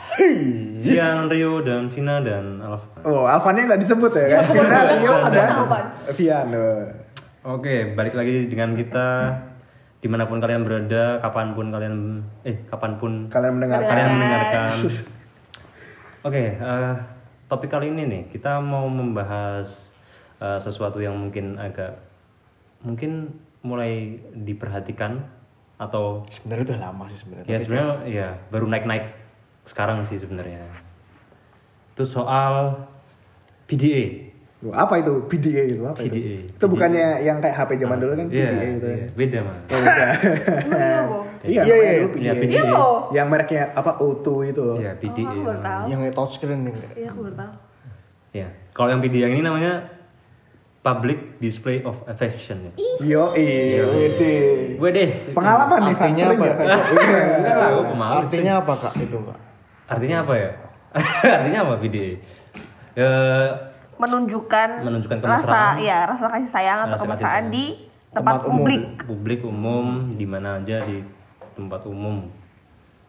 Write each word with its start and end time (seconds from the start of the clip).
Fian, 0.83 1.31
Rio, 1.31 1.63
dan 1.63 1.87
Vina, 1.87 2.19
dan 2.19 2.59
Alfa. 2.59 3.07
Oh 3.07 3.31
Alfanya 3.31 3.71
nggak 3.71 3.87
disebut 3.87 4.11
ya 4.11 4.27
kan? 4.27 4.51
Vina 4.51 4.91
Rio 4.99 5.23
ada. 5.23 5.55
Vian. 6.11 6.51
oh. 6.51 6.83
Oke, 7.41 7.97
balik 7.97 8.13
lagi 8.19 8.45
dengan 8.51 8.75
kita 8.77 9.33
di 10.01 10.09
mana 10.09 10.25
pun 10.25 10.41
kalian 10.41 10.65
berada, 10.65 11.21
kapan 11.21 11.53
pun 11.53 11.69
kalian 11.69 12.25
eh 12.49 12.57
kapan 12.65 12.97
pun 12.97 13.13
Kalian 13.29 13.61
mendengar 13.61 13.85
kalian 13.85 14.17
mendengarkan. 14.17 14.73
Oke, 16.27 16.57
eh, 16.57 16.95
topik 17.49 17.69
kali 17.69 17.93
ini 17.93 18.09
nih 18.09 18.23
kita 18.33 18.61
mau 18.65 18.89
membahas 18.89 19.93
eh, 20.41 20.57
sesuatu 20.57 21.01
yang 21.05 21.17
mungkin 21.17 21.61
agak 21.61 22.01
mungkin 22.81 23.29
mulai 23.61 24.17
diperhatikan 24.33 25.21
atau 25.77 26.25
Sebenarnya 26.33 26.65
udah 26.73 26.81
lama 26.81 27.05
sih 27.13 27.21
sebenarnya. 27.21 27.49
ya 27.49 27.59
sebenarnya 27.61 27.97
ya 28.09 28.29
baru 28.49 28.69
naik-naik 28.69 29.05
sekarang 29.69 30.01
sih 30.05 30.17
sebenarnya. 30.17 30.65
Itu 31.93 32.09
soal 32.09 32.89
PDA. 33.69 34.30
Apa 34.61 35.01
itu 35.01 35.25
PDA 35.25 35.73
itu 35.73 35.81
apa 35.89 36.05
itu? 36.05 36.13
PDA. 36.13 36.37
Itu 36.53 36.65
bukannya 36.69 37.25
yang 37.25 37.41
kayak 37.41 37.57
HP 37.57 37.81
zaman 37.81 37.97
dulu 37.97 38.13
kan 38.13 38.27
Iya, 38.29 38.49
PDA 38.53 38.67
gitu. 38.77 38.87
iya, 38.93 39.07
beda 39.17 39.39
mah. 39.41 39.57
Oh, 39.57 39.79
bukan. 39.81 40.09
Iya, 41.41 41.61
Iya, 41.65 41.75
iya. 41.75 41.93
Iya, 41.97 42.05
PDA. 42.05 42.33
PDA. 42.37 42.61
Iya. 42.61 42.77
Yang 43.17 43.27
mereknya 43.33 43.63
apa 43.73 43.93
O2 43.97 44.29
itu 44.53 44.61
loh. 44.61 44.77
Iya, 44.77 44.93
PDA. 45.01 45.25
Oh, 45.25 45.33
aku 45.33 45.41
baru 45.49 45.61
tahu. 45.65 45.85
Yang 45.89 45.99
kayak 46.05 46.15
touchscreen 46.15 46.61
nih. 46.69 46.75
Iya, 46.93 47.09
aku 47.09 47.21
baru 47.25 47.37
tahu. 47.41 47.53
Ya, 48.31 48.47
kalau 48.71 48.89
yang 48.93 49.01
PDA 49.01 49.27
ini 49.27 49.41
namanya 49.41 49.73
Public 50.81 51.41
Display 51.41 51.81
of 51.81 51.97
Affection 52.05 52.69
ya. 52.69 52.73
Yo, 53.01 53.25
iya. 53.33 53.85
Gue 54.77 54.91
deh. 54.93 55.09
Pengalaman 55.33 55.79
nih. 55.89 55.95
Artinya 55.97 56.25
apa? 56.29 56.45
ya. 56.45 56.55
Artinya 58.21 58.53
apa 58.61 58.73
kak 58.77 58.93
itu 58.97 59.17
kak? 59.17 59.39
Artinya 59.89 60.17
apa 60.21 60.35
ya? 60.37 60.51
Artinya 61.41 61.61
apa 61.65 61.75
PDA? 61.81 62.13
Ya, 62.93 63.11
Menunjukkan, 64.01 64.69
Menunjukkan 64.81 65.19
rasa 65.21 65.77
ya 65.79 66.05
rasa 66.05 66.25
kasih 66.27 66.49
sayang 66.49 66.79
atau 66.83 66.97
Rasa 66.97 67.05
kemesraan 67.05 67.33
sayang. 67.43 67.53
di 67.53 67.65
tempat, 68.11 68.17
Tempat 68.17 68.41
umum. 68.43 68.55
publik. 68.57 68.83
publik 69.05 69.41
umum 69.45 69.87
di 70.17 70.25
mana 70.25 70.57
aja 70.57 70.77
di 70.83 71.05
tempat 71.53 71.85
umum. 71.85 72.25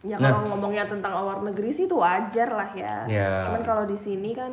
Ya 0.02 0.18
Nah. 0.18 0.34
kalau 0.34 0.52
ngomongnya 0.52 0.84
tentang 0.84 1.14
luar 1.14 1.40
negeri 1.42 1.70
sih 1.70 1.86
itu 1.86 1.94
wajar 1.94 2.48
lah 2.50 2.70
ya. 2.72 2.94
Ya. 3.06 3.30
Cuman 3.46 3.62
kalau 3.62 3.84
di 3.84 3.94
sini 3.94 4.32
kan 4.32 4.52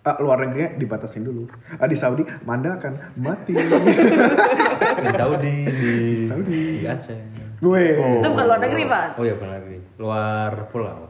Ah, 0.00 0.16
luar 0.16 0.40
negerinya 0.40 0.76
dibatasin 0.76 1.20
dulu. 1.22 1.44
Ah, 1.76 1.84
di 1.84 1.92
Saudi 1.92 2.24
Manda 2.40 2.72
akan 2.74 2.92
mati. 3.16 3.52
Di 5.00 5.12
Saudi, 5.12 5.54
di, 5.64 5.92
Saudi. 6.18 6.80
di 6.80 6.86
Aceh. 6.86 7.20
Gue. 7.60 7.92
itu 7.92 8.26
bukan 8.26 8.44
luar 8.44 8.58
negeri 8.58 8.82
pak. 8.84 9.06
Oh 9.14 9.22
ya 9.22 9.36
benar 9.36 9.60
negeri. 9.60 9.78
Luar 9.96 10.52
pulau. 10.68 11.04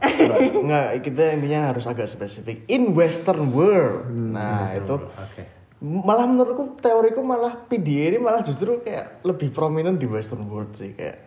Enggak, 0.53 0.99
kita 0.99 1.31
intinya 1.31 1.71
harus 1.71 1.85
agak 1.85 2.05
spesifik. 2.05 2.67
In 2.67 2.91
Western 2.91 3.49
world. 3.49 4.11
Nah 4.11 4.71
itu 4.73 4.95
Oke. 4.99 5.43
malah 5.79 6.23
menurutku 6.23 6.77
teoriku 6.77 7.19
malah 7.19 7.55
PDA 7.65 8.11
ini 8.11 8.19
malah 8.19 8.43
justru 8.43 8.77
kayak 8.79 9.23
lebih 9.23 9.49
prominent 9.49 9.95
di 9.95 10.05
Western 10.05 10.45
world 10.45 10.69
sih 10.71 10.91
kayak 10.91 11.17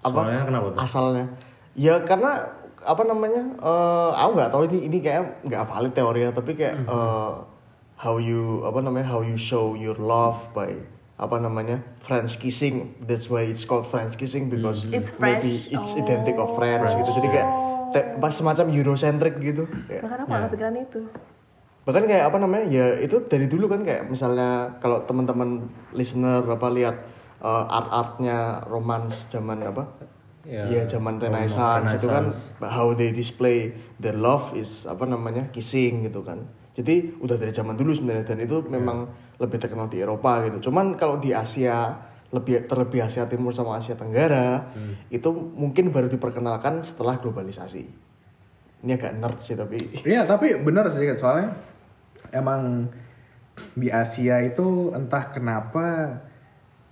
apa 0.00 0.14
Soalnya 0.14 0.44
kenapa 0.44 0.66
tuh? 0.70 0.78
asalnya 0.78 1.24
ya 1.74 1.98
karena 2.00 2.54
apa 2.80 3.02
namanya 3.02 3.42
eh 3.58 4.10
aku 4.14 4.30
nggak 4.32 4.48
tahu 4.48 4.62
ini 4.70 4.78
ini 4.86 4.98
kayak 5.00 5.42
nggak 5.42 5.64
valid 5.66 5.92
teorinya 5.92 6.30
tapi 6.30 6.54
kayak 6.54 6.76
Hmm. 6.78 6.86
eh, 6.86 7.32
how 7.98 8.16
you 8.16 8.62
apa 8.62 8.78
namanya 8.78 9.04
how 9.06 9.20
you 9.20 9.34
show 9.34 9.74
your 9.74 9.98
love 9.98 10.38
by 10.52 10.70
apa 11.20 11.36
namanya 11.36 11.84
French 11.98 12.36
kissing 12.36 12.96
that's 12.98 13.28
why 13.28 13.44
it's 13.44 13.62
called 13.62 13.84
French 13.84 14.16
kissing 14.16 14.48
because 14.48 14.82
Hmm. 14.82 14.96
It's 14.96 15.12
maybe 15.14 15.52
French. 15.52 15.68
it's 15.70 15.90
identic 15.94 16.34
of 16.34 16.48
Oh. 16.48 16.56
French 16.56 16.88
gitu 16.90 17.10
jadi 17.12 17.28
kayak 17.30 17.48
te- 17.90 18.08
pas 18.16 18.32
semacam 18.32 18.66
Eurocentric 18.70 19.36
gitu 19.38 19.68
kayak 19.84 20.00
Bahkan 20.00 20.18
aku 20.18 20.30
Ya. 20.30 20.38
nggak 20.38 20.50
pikiran 20.50 20.76
itu. 20.78 21.00
bahkan 21.80 22.04
kayak 22.04 22.24
apa 22.24 22.36
namanya 22.38 22.64
ya 22.66 22.86
itu 22.98 23.16
dari 23.22 23.46
dulu 23.46 23.64
kan 23.66 23.80
kayak 23.80 24.06
misalnya 24.06 24.48
kalau 24.78 25.00
teman-teman 25.02 25.64
listener 25.90 26.40
bapak 26.42 26.70
lihat 26.72 26.96
uh, 27.38 27.64
art-artnya 27.66 28.36
romans 28.64 29.28
zaman 29.28 29.60
apa 29.62 29.84
Ya, 30.40 30.64
Iya 30.64 30.82
zaman 30.88 31.20
Roman 31.20 31.36
Renaissance 31.36 31.88
itu 31.94 32.08
kan 32.08 32.24
Renaissance. 32.26 32.64
how 32.66 32.92
they 32.92 33.12
display 33.12 33.58
their 33.96 34.16
love 34.16 34.52
is 34.52 34.84
apa 34.84 35.04
namanya 35.04 35.48
kissing 35.50 36.00
gitu 36.02 36.20
kan 36.20 36.48
jadi 36.72 37.12
udah 37.18 37.36
dari 37.36 37.50
zaman 37.50 37.76
dulu 37.76 37.92
sebenarnya 37.92 38.24
dan 38.26 38.40
itu 38.40 38.56
memang 38.62 39.04
lebih 39.40 39.56
terkenal 39.56 39.88
di 39.88 39.98
Eropa 39.98 40.44
gitu 40.44 40.68
cuman 40.68 40.94
kalau 40.94 41.16
di 41.16 41.32
Asia 41.32 41.96
lebih 42.30 42.62
terlebih 42.62 43.02
Asia 43.02 43.24
Timur 43.24 43.50
sama 43.50 43.74
Asia 43.74 43.92
Tenggara 43.92 44.70
itu 45.08 45.26
mungkin 45.32 45.90
baru 45.90 46.06
diperkenalkan 46.06 46.78
setelah 46.80 47.16
globalisasi 47.16 47.82
ini 48.80 48.90
agak 48.92 49.12
nerd 49.14 49.36
sih 49.36 49.52
tapi 49.54 49.76
Iya, 50.06 50.24
tapi 50.24 50.54
bener 50.56 50.86
sih 50.88 51.08
soalnya 51.14 51.56
emang 52.30 52.86
di 53.74 53.88
Asia 53.88 54.40
itu 54.40 54.88
entah 54.90 55.26
kenapa 55.26 56.16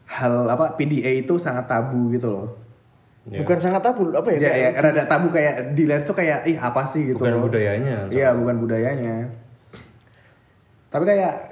hal 0.04 0.48
apa 0.48 0.72
PDA 0.74 1.16
itu 1.18 1.36
sangat 1.36 1.64
tabu 1.64 2.08
gitu 2.10 2.28
loh. 2.28 2.48
Ya. 3.24 3.40
bukan 3.40 3.56
sangat 3.56 3.84
tabu 3.84 4.08
apa 4.10 4.24
ya 4.30 4.36
Ya, 4.38 4.50
kayak- 4.50 4.74
ya 4.74 4.80
rada 4.82 5.04
tabu 5.04 5.28
kayak 5.28 5.54
dilihat 5.72 6.02
tuh 6.02 6.12
kayak 6.12 6.44
ih 6.44 6.56
apa 6.56 6.80
sih 6.82 7.08
gitu 7.08 7.20
Bukan 7.20 7.34
loh. 7.34 7.44
budayanya. 7.44 8.08
Iya, 8.08 8.32
bukan 8.32 8.56
budayanya. 8.58 9.28
Tapi 10.88 11.04
kayak 11.04 11.47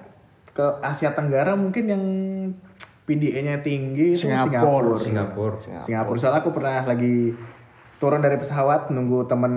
ke 0.56 0.64
Asia 0.80 1.12
Tenggara 1.12 1.52
mungkin 1.52 1.84
yang 1.84 2.02
PDA-nya 3.04 3.60
tinggi 3.60 4.16
Singapura. 4.16 4.96
Singapura. 4.96 4.96
Singapura. 4.98 5.56
Singapura. 5.84 6.16
Soalnya 6.16 6.40
aku 6.40 6.50
pernah 6.50 6.82
lagi 6.82 7.36
turun 7.96 8.20
dari 8.20 8.36
pesawat 8.36 8.88
nunggu 8.88 9.24
temen 9.24 9.52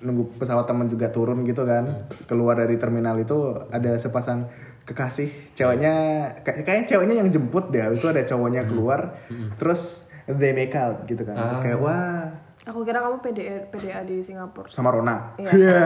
nunggu 0.00 0.36
pesawat 0.36 0.64
temen 0.64 0.88
juga 0.88 1.08
turun 1.08 1.44
gitu 1.44 1.64
kan 1.64 2.08
keluar 2.24 2.56
dari 2.56 2.80
terminal 2.80 3.20
itu 3.20 3.36
ada 3.68 4.00
sepasang 4.00 4.48
kekasih 4.88 5.28
ceweknya 5.52 5.92
kayak 6.40 6.64
kayaknya 6.64 6.86
ceweknya 6.88 7.14
yang 7.20 7.28
jemput 7.28 7.68
deh 7.68 7.84
itu 7.92 8.08
ada 8.08 8.24
cowoknya 8.24 8.64
keluar 8.64 9.12
terus 9.60 10.08
they 10.24 10.56
make 10.56 10.72
out 10.72 11.04
gitu 11.04 11.20
kan 11.20 11.36
Ah. 11.36 11.60
kayak 11.60 11.78
wah 11.78 12.32
Aku 12.62 12.86
kira 12.86 13.02
kamu 13.02 13.18
PDA 13.18 13.66
PDA 13.68 14.06
di 14.06 14.22
Singapura. 14.22 14.70
sama 14.70 14.88
Rona 14.88 15.34
Iya. 15.34 15.50
Iya. 15.50 15.82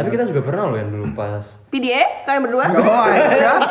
Tapi 0.00 0.08
kita 0.08 0.24
juga 0.24 0.40
pernah 0.40 0.64
loh 0.66 0.76
yang 0.76 0.88
dulu 0.88 1.12
pas 1.12 1.44
PDA 1.68 2.24
kalian 2.24 2.48
berdua? 2.48 2.64
Oh 2.64 2.80
my 2.80 3.18
god. 3.36 3.62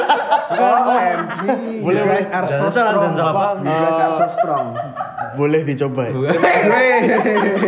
OMG. 0.53 1.39
Boleh, 1.81 2.01
boleh. 2.03 2.21
are 2.23 2.45
so 2.47 2.65
strong. 2.69 2.93
You 3.59 3.73
guys 3.73 3.97
are 3.97 4.15
so 4.15 4.27
strong. 4.31 4.67
boleh 5.33 5.61
dicoba 5.63 6.01
ya? 6.03 6.13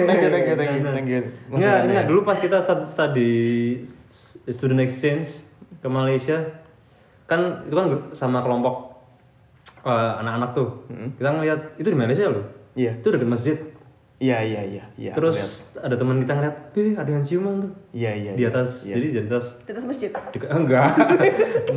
Thank 0.05 0.21
you 0.21 0.29
thank 0.29 0.45
you 0.45 0.55
thank 0.55 0.71
you 0.71 0.81
thank 0.85 1.07
you 1.07 1.21
Enggak, 1.49 1.49
Masukannya 1.49 1.81
enggak. 1.83 1.97
ya. 1.97 2.07
Dulu 2.07 2.19
pas 2.21 2.37
kita 2.37 2.57
stud- 2.59 2.85
study 2.85 3.31
student 4.47 4.81
exchange 4.81 5.41
ke 5.75 5.87
Malaysia, 5.87 6.45
kan 7.25 7.65
itu 7.65 7.73
kan 7.73 7.85
sama 8.13 8.41
kelompok 8.41 9.01
eh, 9.81 10.11
anak-anak 10.19 10.49
tuh. 10.53 10.85
Kita 11.17 11.29
ngeliat 11.31 11.59
itu 11.75 11.87
di 11.87 11.97
Malaysia 11.97 12.25
loh. 12.27 12.45
Iya. 12.73 12.97
Itu 12.97 13.09
deket 13.09 13.25
masjid. 13.25 13.57
Iya 14.19 14.37
iya 14.41 14.61
iya 14.61 14.83
iya 14.95 15.11
Terus 15.13 15.35
lihat. 15.35 15.51
ada 15.81 15.95
teman 15.95 16.19
kita 16.19 16.33
ngeliat, 16.33 16.55
"Eh, 16.73 16.91
ada 16.93 17.07
yang 17.09 17.23
ciuman 17.23 17.55
tuh." 17.57 17.71
iya 17.91 18.11
iya 18.13 18.31
Di 18.33 18.41
iya, 18.41 18.49
atas, 18.49 18.83
iya. 18.83 18.93
jadi 18.93 19.07
di 19.07 19.19
atas 19.25 19.45
Di 19.59 19.71
atas 19.71 19.85
masjid. 19.85 20.09
di, 20.11 20.37
enggak. 20.59 20.87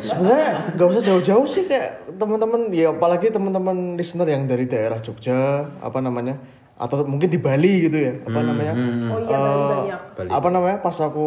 sebenarnya 0.00 0.50
nggak 0.72 0.88
usah 0.88 1.02
jauh-jauh 1.04 1.42
sih 1.44 1.64
kayak 1.64 1.88
teman-teman 2.14 2.70
ya 2.70 2.90
apalagi 2.90 3.28
teman-teman 3.28 3.76
listener 3.94 4.28
yang 4.28 4.44
dari 4.44 4.64
daerah 4.64 4.98
Jogja 4.98 5.34
apa 5.78 5.98
namanya 5.98 6.38
atau 6.74 7.02
mungkin 7.02 7.28
di 7.28 7.38
Bali 7.38 7.86
gitu 7.86 7.94
ya 7.96 8.12
apa 8.20 8.40
namanya 8.40 8.72
Oh 9.08 9.20
iya 9.20 9.38
Bali 9.38 9.52
Eh, 9.52 9.68
banyak. 9.68 10.00
Bali. 10.12 10.28
apa 10.30 10.48
namanya 10.48 10.78
pas 10.80 10.96
aku 10.96 11.26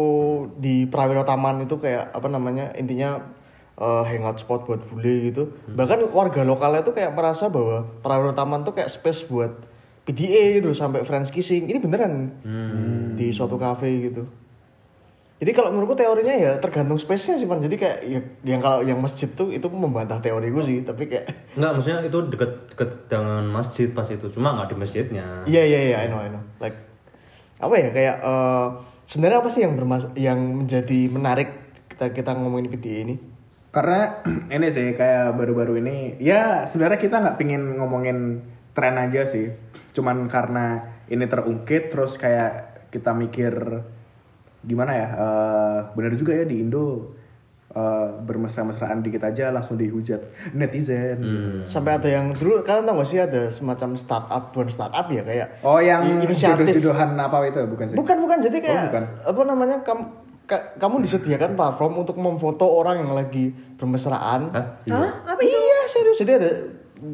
di 0.54 0.84
Prawiro 0.84 1.22
Taman 1.22 1.62
itu 1.62 1.76
kayak 1.76 2.12
apa 2.12 2.26
namanya 2.26 2.72
intinya 2.74 3.20
eh, 3.74 4.02
hangout 4.06 4.36
spot 4.36 4.64
buat 4.64 4.80
bule 4.84 5.14
gitu 5.26 5.42
bahkan 5.70 6.00
warga 6.10 6.42
lokalnya 6.42 6.80
tuh 6.80 6.92
kayak 6.92 7.12
merasa 7.12 7.48
bahwa 7.48 7.88
Prawiro 8.00 8.32
Taman 8.32 8.62
tuh 8.62 8.72
kayak 8.72 8.88
space 8.90 9.24
buat 9.24 9.52
PDA 10.06 10.62
gitu 10.62 10.70
sampai 10.70 11.02
friends 11.02 11.34
kissing 11.34 11.66
ini 11.66 11.82
beneran 11.82 12.30
di 13.18 13.34
suatu 13.34 13.58
cafe 13.58 13.90
gitu 14.06 14.24
jadi 15.36 15.52
kalau 15.52 15.68
menurutku 15.68 16.00
teorinya 16.00 16.32
ya 16.32 16.52
tergantung 16.56 16.96
space-nya 16.96 17.36
sih 17.36 17.44
Pan. 17.44 17.60
Jadi 17.60 17.76
kayak 17.76 17.98
ya, 18.08 18.20
yang 18.40 18.60
kalau 18.64 18.80
yang 18.80 18.96
masjid 18.96 19.28
tuh 19.28 19.52
itu 19.52 19.68
membantah 19.68 20.16
teori 20.16 20.48
gue 20.48 20.64
sih, 20.64 20.78
tapi 20.80 21.12
kayak 21.12 21.28
Enggak, 21.60 21.72
maksudnya 21.76 22.00
itu 22.08 22.18
deket 22.32 22.52
deket 22.72 22.90
dengan 23.12 23.44
masjid 23.52 23.88
pas 23.92 24.08
itu, 24.08 24.26
cuma 24.32 24.56
nggak 24.56 24.72
di 24.72 24.76
masjidnya. 24.80 25.44
iya 25.44 25.62
iya 25.68 25.80
iya 25.92 25.96
I 26.00 26.08
know 26.08 26.20
I 26.24 26.32
know. 26.32 26.40
Like 26.56 26.76
apa 27.60 27.74
ya 27.76 27.88
kayak 27.92 28.16
eh, 28.24 28.66
sebenarnya 29.04 29.38
apa 29.44 29.48
sih 29.52 29.60
yang 29.64 29.76
bermas 29.76 30.04
yang 30.16 30.40
menjadi 30.40 31.00
menarik 31.12 31.48
kita 31.92 32.16
kita 32.16 32.30
ngomongin 32.32 32.72
PDA 32.72 33.04
ini? 33.04 33.14
Karena 33.68 34.24
ini 34.56 34.72
sih 34.72 34.96
kayak 34.96 35.36
baru-baru 35.36 35.84
ini 35.84 36.16
ya 36.16 36.64
sebenarnya 36.64 36.96
kita 36.96 37.20
nggak 37.20 37.36
pingin 37.36 37.76
ngomongin 37.76 38.40
tren 38.76 38.94
aja 38.94 39.24
sih. 39.24 39.48
Cuman 39.90 40.28
karena 40.28 40.78
ini 41.06 41.24
terungkit 41.24 41.88
terus 41.88 42.14
kayak 42.14 42.52
kita 42.88 43.10
mikir 43.10 43.56
gimana 44.60 44.92
ya? 44.92 45.08
eh 45.10 45.78
bener 45.92 46.12
juga 46.14 46.34
ya 46.34 46.44
di 46.44 46.60
Indo 46.60 47.14
eh, 47.68 48.08
bermesra-mesraan 48.20 49.00
dikit 49.00 49.22
aja 49.22 49.48
langsung 49.48 49.74
dihujat 49.74 50.20
netizen. 50.52 51.16
Hmm. 51.16 51.58
Sampai 51.64 51.96
ada 51.96 52.08
yang 52.10 52.28
dulu 52.30 52.60
kalian 52.60 52.84
tahu 52.84 52.98
gak 52.98 53.06
sih 53.06 53.18
ada 53.18 53.48
semacam 53.48 53.94
startup 53.94 54.42
bukan 54.50 54.68
startup 54.68 55.06
ya 55.08 55.22
kayak 55.22 55.48
Oh 55.60 55.78
yang 55.78 56.02
inisiatif. 56.18 56.66
jodoh-jodohan 56.68 57.16
apa 57.16 57.36
itu 57.44 57.58
bukan 57.64 57.84
sih? 57.86 57.96
Bukan 57.96 58.16
bukan 58.18 58.38
jadi 58.40 58.58
kayak 58.58 58.76
Oh, 58.76 58.84
bukan. 58.88 59.04
apa 59.24 59.40
namanya 59.44 59.76
kamu 59.80 60.02
ka- 60.44 60.66
kamu 60.76 60.96
disediakan 61.00 61.50
platform 61.54 61.92
untuk 61.98 62.16
memfoto 62.16 62.66
orang 62.66 63.00
yang 63.00 63.12
lagi 63.12 63.50
bermesraan. 63.76 64.50
Hah? 64.50 64.66
Hah? 64.86 65.10
Apa 65.26 65.40
itu? 65.40 65.50
Iya 65.50 65.78
serius 65.86 66.18
jadi 66.18 66.32
ada 66.36 66.50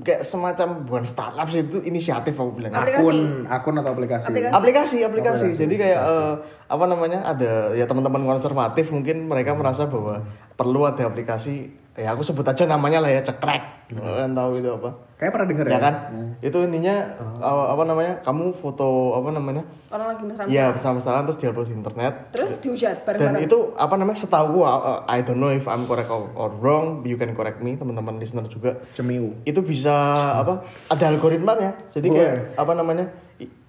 kayak 0.02 0.22
semacam 0.22 0.86
bukan 0.86 1.04
startup 1.04 1.48
sih 1.50 1.66
itu 1.66 1.82
inisiatif 1.82 2.38
aku 2.38 2.62
bilang. 2.62 2.72
Aplikasi. 2.72 3.02
Akun 3.02 3.18
akun 3.50 3.74
atau 3.82 3.90
aplikasi? 3.92 4.26
Aplikasi. 4.30 4.52
aplikasi 4.54 4.96
aplikasi 5.02 5.46
jadi 5.58 5.74
kayak 5.74 6.00
eh, 6.00 6.34
apa 6.70 6.84
namanya 6.86 7.26
ada 7.26 7.74
ya 7.74 7.84
teman-teman 7.84 8.24
konservatif 8.24 8.94
mungkin 8.94 9.26
mereka 9.28 9.52
merasa 9.52 9.90
bahwa 9.90 10.22
perlu 10.56 10.86
ada 10.86 11.04
aplikasi 11.04 11.81
ya 11.92 12.16
aku 12.16 12.24
sebut 12.24 12.46
aja 12.48 12.64
namanya 12.64 13.04
lah 13.04 13.10
ya 13.12 13.20
cekrek. 13.20 13.84
Kalian 13.92 14.32
tahu 14.32 14.56
itu 14.56 14.70
apa? 14.72 14.90
Kayak 15.20 15.32
pernah 15.36 15.48
denger 15.52 15.66
ya? 15.68 15.72
ya? 15.72 15.78
kan? 15.78 15.94
Itu 16.40 16.58
intinya 16.64 16.94
eh, 17.20 17.64
apa 17.68 17.82
namanya? 17.84 18.12
Kamu 18.24 18.56
foto 18.56 19.12
apa 19.12 19.28
namanya? 19.28 19.62
Orang 19.92 20.16
lagi 20.16 20.22
mesra 20.24 20.48
ya 20.48 20.72
bersama-sama 20.72 21.28
terus 21.28 21.38
diupload 21.44 21.68
di 21.68 21.76
internet. 21.76 22.32
Terus 22.32 22.52
dihujat 22.64 23.04
dan 23.04 23.06
bareng-bareng. 23.06 23.44
itu 23.44 23.58
apa 23.76 23.94
namanya? 24.00 24.18
Setahu 24.24 24.46
gua 24.56 24.68
uh, 24.72 25.00
I 25.04 25.20
don't 25.20 25.36
know 25.36 25.52
if 25.52 25.68
I'm 25.68 25.84
correct 25.84 26.08
or, 26.08 26.32
or 26.32 26.48
wrong 26.56 27.04
you 27.04 27.20
can 27.20 27.36
correct 27.36 27.60
me 27.60 27.76
teman-teman 27.76 28.16
listener 28.16 28.48
juga. 28.48 28.80
Cemiu. 28.96 29.36
itu 29.44 29.60
bisa 29.60 29.92
apa 30.38 30.64
ada 30.88 31.04
algoritmanya 31.12 31.76
jadi 31.92 32.08
Boleh. 32.08 32.18
kayak 32.18 32.36
apa 32.56 32.72
namanya? 32.72 33.06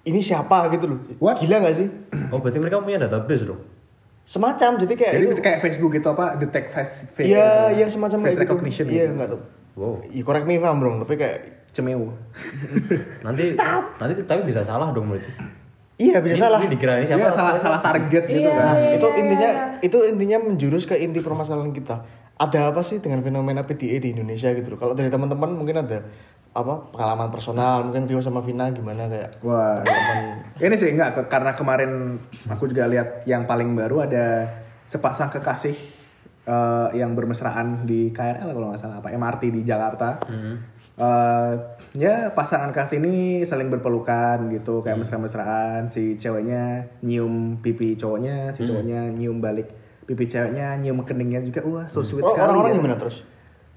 Ini 0.04 0.20
siapa 0.24 0.72
gitu 0.72 0.88
loh. 0.88 0.98
What? 1.20 1.44
gila 1.44 1.60
nggak 1.60 1.76
sih? 1.76 1.88
Oh 2.32 2.40
berarti 2.40 2.56
mereka 2.60 2.80
punya 2.80 3.04
database 3.04 3.44
dong? 3.44 3.60
Semacam 4.24 4.80
jadi 4.80 4.94
kayak 4.94 5.12
Jadi 5.14 5.24
itu 5.26 5.38
kayak 5.38 5.58
Facebook 5.60 5.92
gitu 5.92 6.08
apa 6.08 6.34
detect 6.34 6.68
face 6.68 6.94
face 7.08 7.28
iya 7.28 7.68
gitu. 7.70 7.76
iya 7.76 7.86
semacam 7.86 8.18
face 8.18 8.24
kayak 8.24 8.34
gitu. 8.34 8.44
recognition 8.48 8.86
iya 8.88 9.04
gitu. 9.04 9.14
nggak 9.14 9.30
tahu 9.30 9.42
Wow. 9.74 10.06
ya, 10.06 10.22
correct 10.22 10.46
me 10.46 10.54
if 10.54 10.62
I'm 10.62 10.78
wrong 10.78 10.96
tapi 10.98 11.18
kayak 11.18 11.66
Cemiu. 11.68 12.14
Nanti 13.26 13.58
nanti 13.98 14.22
tapi 14.22 14.46
bisa 14.46 14.62
salah 14.62 14.94
dong 14.94 15.10
berarti. 15.10 15.26
iya 15.96 16.22
bisa 16.22 16.46
salah 16.46 16.62
Ini 16.62 16.70
dikira 16.70 16.94
ini 16.96 17.04
siapa? 17.04 17.18
Iya 17.18 17.30
salah 17.30 17.54
salah 17.54 17.80
target 17.82 18.22
gitu 18.24 18.38
Iya, 18.40 18.54
kan. 18.54 18.74
iya. 18.76 18.90
itu 18.94 19.06
intinya 19.12 19.50
itu 19.78 19.98
intinya 20.06 20.38
menjurus 20.40 20.86
ke 20.86 20.94
inti 20.94 21.18
permasalahan 21.18 21.70
kita 21.70 22.06
ada 22.34 22.70
apa 22.70 22.82
sih 22.82 22.98
dengan 22.98 23.18
fenomena 23.20 23.62
PDA 23.62 23.98
di 23.98 24.10
Indonesia 24.10 24.50
gitu 24.50 24.70
loh 24.70 24.78
kalau 24.78 24.94
dari 24.94 25.06
teman-teman 25.06 25.50
mungkin 25.50 25.82
ada 25.82 26.06
apa 26.54 26.86
pengalaman 26.88 27.28
personal 27.28 27.82
mungkin 27.82 28.06
Rio 28.06 28.18
sama 28.18 28.38
Vina 28.38 28.70
gimana 28.70 29.04
kayak 29.04 29.42
Wah, 29.42 29.82
ini 30.56 30.70
sih 30.72 30.88
enggak 30.88 31.10
ke- 31.12 31.28
karena 31.28 31.50
kemarin 31.50 32.14
aku 32.46 32.66
juga 32.66 32.86
lihat 32.86 33.22
yang 33.24 33.42
paling 33.42 33.74
baru 33.74 34.02
ada 34.02 34.46
sepasang 34.84 35.28
kekasih 35.28 35.74
eh, 36.44 36.88
yang 36.94 37.12
bermesraan 37.12 37.82
di 37.82 38.08
KRL 38.08 38.48
kalau 38.48 38.70
nggak 38.70 38.78
salah 38.78 38.98
apa 38.98 39.10
MRT 39.10 39.50
di 39.50 39.60
Jakarta. 39.62 40.22
Eh, 40.94 41.52
ya 41.92 42.30
pasangan 42.30 42.70
kasih 42.70 43.00
ini 43.00 43.14
saling 43.42 43.66
berpelukan 43.66 44.46
gitu 44.48 44.78
kayak 44.78 45.00
mesra-mesraan. 45.00 45.90
Si 45.90 46.14
ceweknya 46.14 46.86
nyium 47.00 47.58
pipi 47.58 47.96
cowoknya 47.96 48.52
si 48.52 48.62
cowoknya 48.62 49.10
nyium 49.10 49.42
balik 49.42 49.74
pipi 50.04 50.22
ceweknya 50.24 50.78
nyium 50.78 51.02
keningnya 51.02 51.42
juga. 51.42 51.64
Wah 51.64 51.86
so 51.88 51.98
sweet 52.00 52.22
Oh, 52.22 52.30
sekali 52.30 52.46
orang-orang 52.46 52.70
ya. 52.70 52.78
gimana 52.78 52.94
terus 52.94 53.26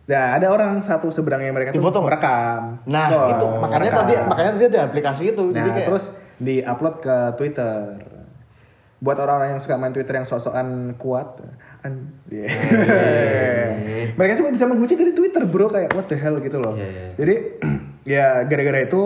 Nah, 0.08 0.26
ada 0.34 0.48
orang 0.48 0.80
satu 0.80 1.08
seberangnya 1.08 1.52
mereka 1.52 1.70
Di 1.70 1.78
tuh 1.78 1.84
foto 1.84 2.00
merekam. 2.00 2.80
nah 2.86 3.08
Oh, 3.10 3.28
itu 3.30 3.46
makanya 3.58 3.80
merekam. 3.86 4.00
tadi 4.02 4.14
makanya 4.24 4.50
tadi 4.54 4.66
ada 4.70 4.82
aplikasi 4.86 5.24
itu 5.30 5.44
Nah, 5.46 5.54
jadi 5.54 5.70
kayak 5.70 5.86
terus 5.86 6.06
di-upload 6.38 6.96
ke 6.98 7.16
Twitter. 7.36 7.76
Buat 8.98 9.18
orang-orang 9.20 9.50
yang 9.52 9.62
suka 9.62 9.76
main 9.76 9.92
Twitter 9.92 10.10
yang 10.12 10.24
sok-sokan 10.24 10.68
kuat, 10.96 11.38
an- 11.82 12.18
Yeah. 12.26 12.50
mereka 14.18 14.34
juga 14.36 14.50
bisa 14.50 14.66
menghujat 14.66 14.96
dari 14.96 15.12
Twitter, 15.12 15.44
bro, 15.44 15.68
kayak 15.68 15.92
what 15.92 16.08
the 16.08 16.16
hell 16.16 16.38
gitu 16.38 16.58
loh. 16.58 16.74
Iya, 16.74 16.88
iya. 16.88 17.08
Jadi 17.14 17.36
ya 18.16 18.28
gara-gara 18.44 18.80
itu 18.82 19.04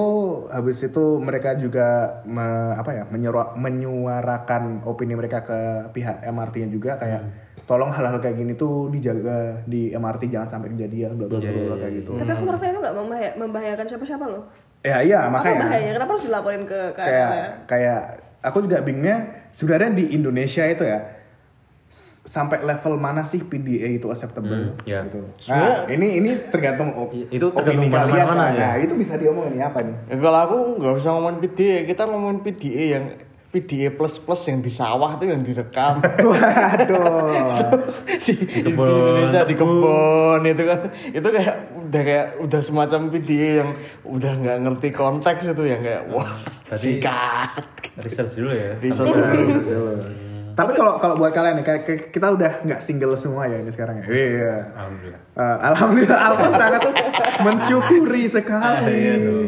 habis 0.48 0.78
itu 0.80 1.04
mereka 1.18 1.54
juga 1.56 1.88
me- 2.24 2.46
apa 2.74 2.92
ya 2.94 3.04
menyuara- 3.06 3.52
menyuarakan 3.54 4.64
opini 4.84 5.14
mereka 5.14 5.42
ke 5.42 5.60
pihak 5.92 6.24
MRT-nya 6.24 6.70
juga 6.70 6.96
kayak 6.96 7.22
Hmm. 7.22 7.34
Tolong 7.72 7.88
hal-hal 7.90 8.20
kayak 8.20 8.36
gini 8.36 8.54
tuh 8.54 8.92
dijaga 8.92 9.38
di 9.64 9.90
MRT 9.90 10.28
jangan 10.28 10.50
sampai 10.50 10.68
kejadian 10.70 11.16
bla 11.16 11.26
bla 11.26 11.40
bla 11.40 11.48
bla 11.48 11.76
kayak 11.78 11.94
gitu. 11.98 12.12
Tapi 12.14 12.28
aku 12.30 12.44
merasa 12.44 12.66
itu 12.66 12.78
nggak 12.78 12.94
membahaya- 12.94 13.36
membahayakan 13.38 13.86
siapa-siapa 13.88 14.26
loh. 14.28 14.44
Ya 14.82 14.98
iya 15.00 15.20
Apa 15.24 15.32
makanya 15.34 15.60
bahayanya? 15.64 15.94
Kenapa 15.96 16.12
harus 16.12 16.26
dilaporin 16.26 16.64
ke 16.66 16.80
KRL 16.92 17.06
kayak 17.06 17.30
ya? 17.32 17.48
kayak 17.66 18.00
aku 18.42 18.58
juga 18.60 18.78
bingungnya 18.82 19.18
sebenarnya 19.50 19.92
di 19.94 20.06
Indonesia 20.12 20.64
itu 20.66 20.84
ya 20.84 21.00
sampai 22.24 22.60
level 22.62 22.96
mana 22.98 23.22
sih 23.22 23.42
PDA 23.42 23.94
itu 23.94 24.08
acceptable 24.08 24.48
Hmm, 24.50 24.72
ya. 24.84 25.04
gitu. 25.04 25.20
Nah, 25.46 25.84
ini 25.86 26.18
ini 26.18 26.32
tergantung 26.48 26.96
op- 26.98 27.12
Itu 27.12 27.52
tergantung 27.52 27.84
opini 27.84 27.92
kalian 27.94 28.16
mana-mana 28.26 28.44
kan. 28.46 28.52
ya. 28.54 28.64
Nah, 28.66 28.76
itu 28.80 28.94
bisa 28.96 29.14
diomongin 29.16 29.60
apa 29.60 29.80
nih? 29.82 29.96
Ya, 30.08 30.16
kalau 30.18 30.40
aku 30.42 30.58
nggak 30.78 30.94
usah 30.94 31.10
ngomongin 31.14 31.40
PDA, 31.42 31.78
kita 31.86 32.04
ngomongin 32.06 32.40
PDA 32.42 32.84
yang 32.90 33.06
PDA 33.52 33.92
plus 33.92 34.16
plus 34.16 34.42
yang 34.48 34.60
di 34.60 34.72
sawah 34.72 35.14
itu 35.14 35.28
yang 35.28 35.44
direkam 35.44 36.00
Waduh. 36.32 37.76
di, 38.24 38.34
di 38.48 38.72
Indonesia 38.72 39.44
di 39.44 39.54
kebun 39.54 40.42
itu 40.42 40.64
kan 40.64 40.80
itu 41.06 41.28
kayak 41.28 41.56
udah 41.84 42.02
kayak 42.02 42.28
udah 42.40 42.62
semacam 42.62 43.00
PDA 43.10 43.50
yang 43.60 43.70
udah 44.02 44.32
nggak 44.34 44.58
ngerti 44.62 44.90
konteks 44.92 45.52
itu 45.52 45.64
yang 45.64 45.80
kayak 45.80 46.08
wah 46.08 46.40
Tadi- 46.66 46.98
sikat 46.98 47.52
Research 48.00 48.34
dulu 48.34 48.50
ya. 48.50 48.72
Research 48.80 49.12
dulu. 49.12 49.94
Tapi 50.52 50.72
kalau 50.72 50.96
kalau 50.96 51.16
buat 51.16 51.32
kalian 51.32 51.60
nih 51.60 51.66
kita 52.08 52.28
udah 52.30 52.64
nggak 52.64 52.80
single 52.80 53.16
semua 53.16 53.46
ya 53.46 53.60
ini 53.60 53.68
sekarang 53.68 54.00
ya. 54.00 54.06
Iya. 54.08 54.56
Alhamdulillah. 54.74 55.22
Eh, 55.32 55.58
alhamdulillah 55.64 56.20
Alfon 56.22 56.54
sangat 56.56 56.82
mensyukuri 57.40 58.24
sekali. 58.26 58.96
Iya 58.96 59.14
dong. 59.20 59.48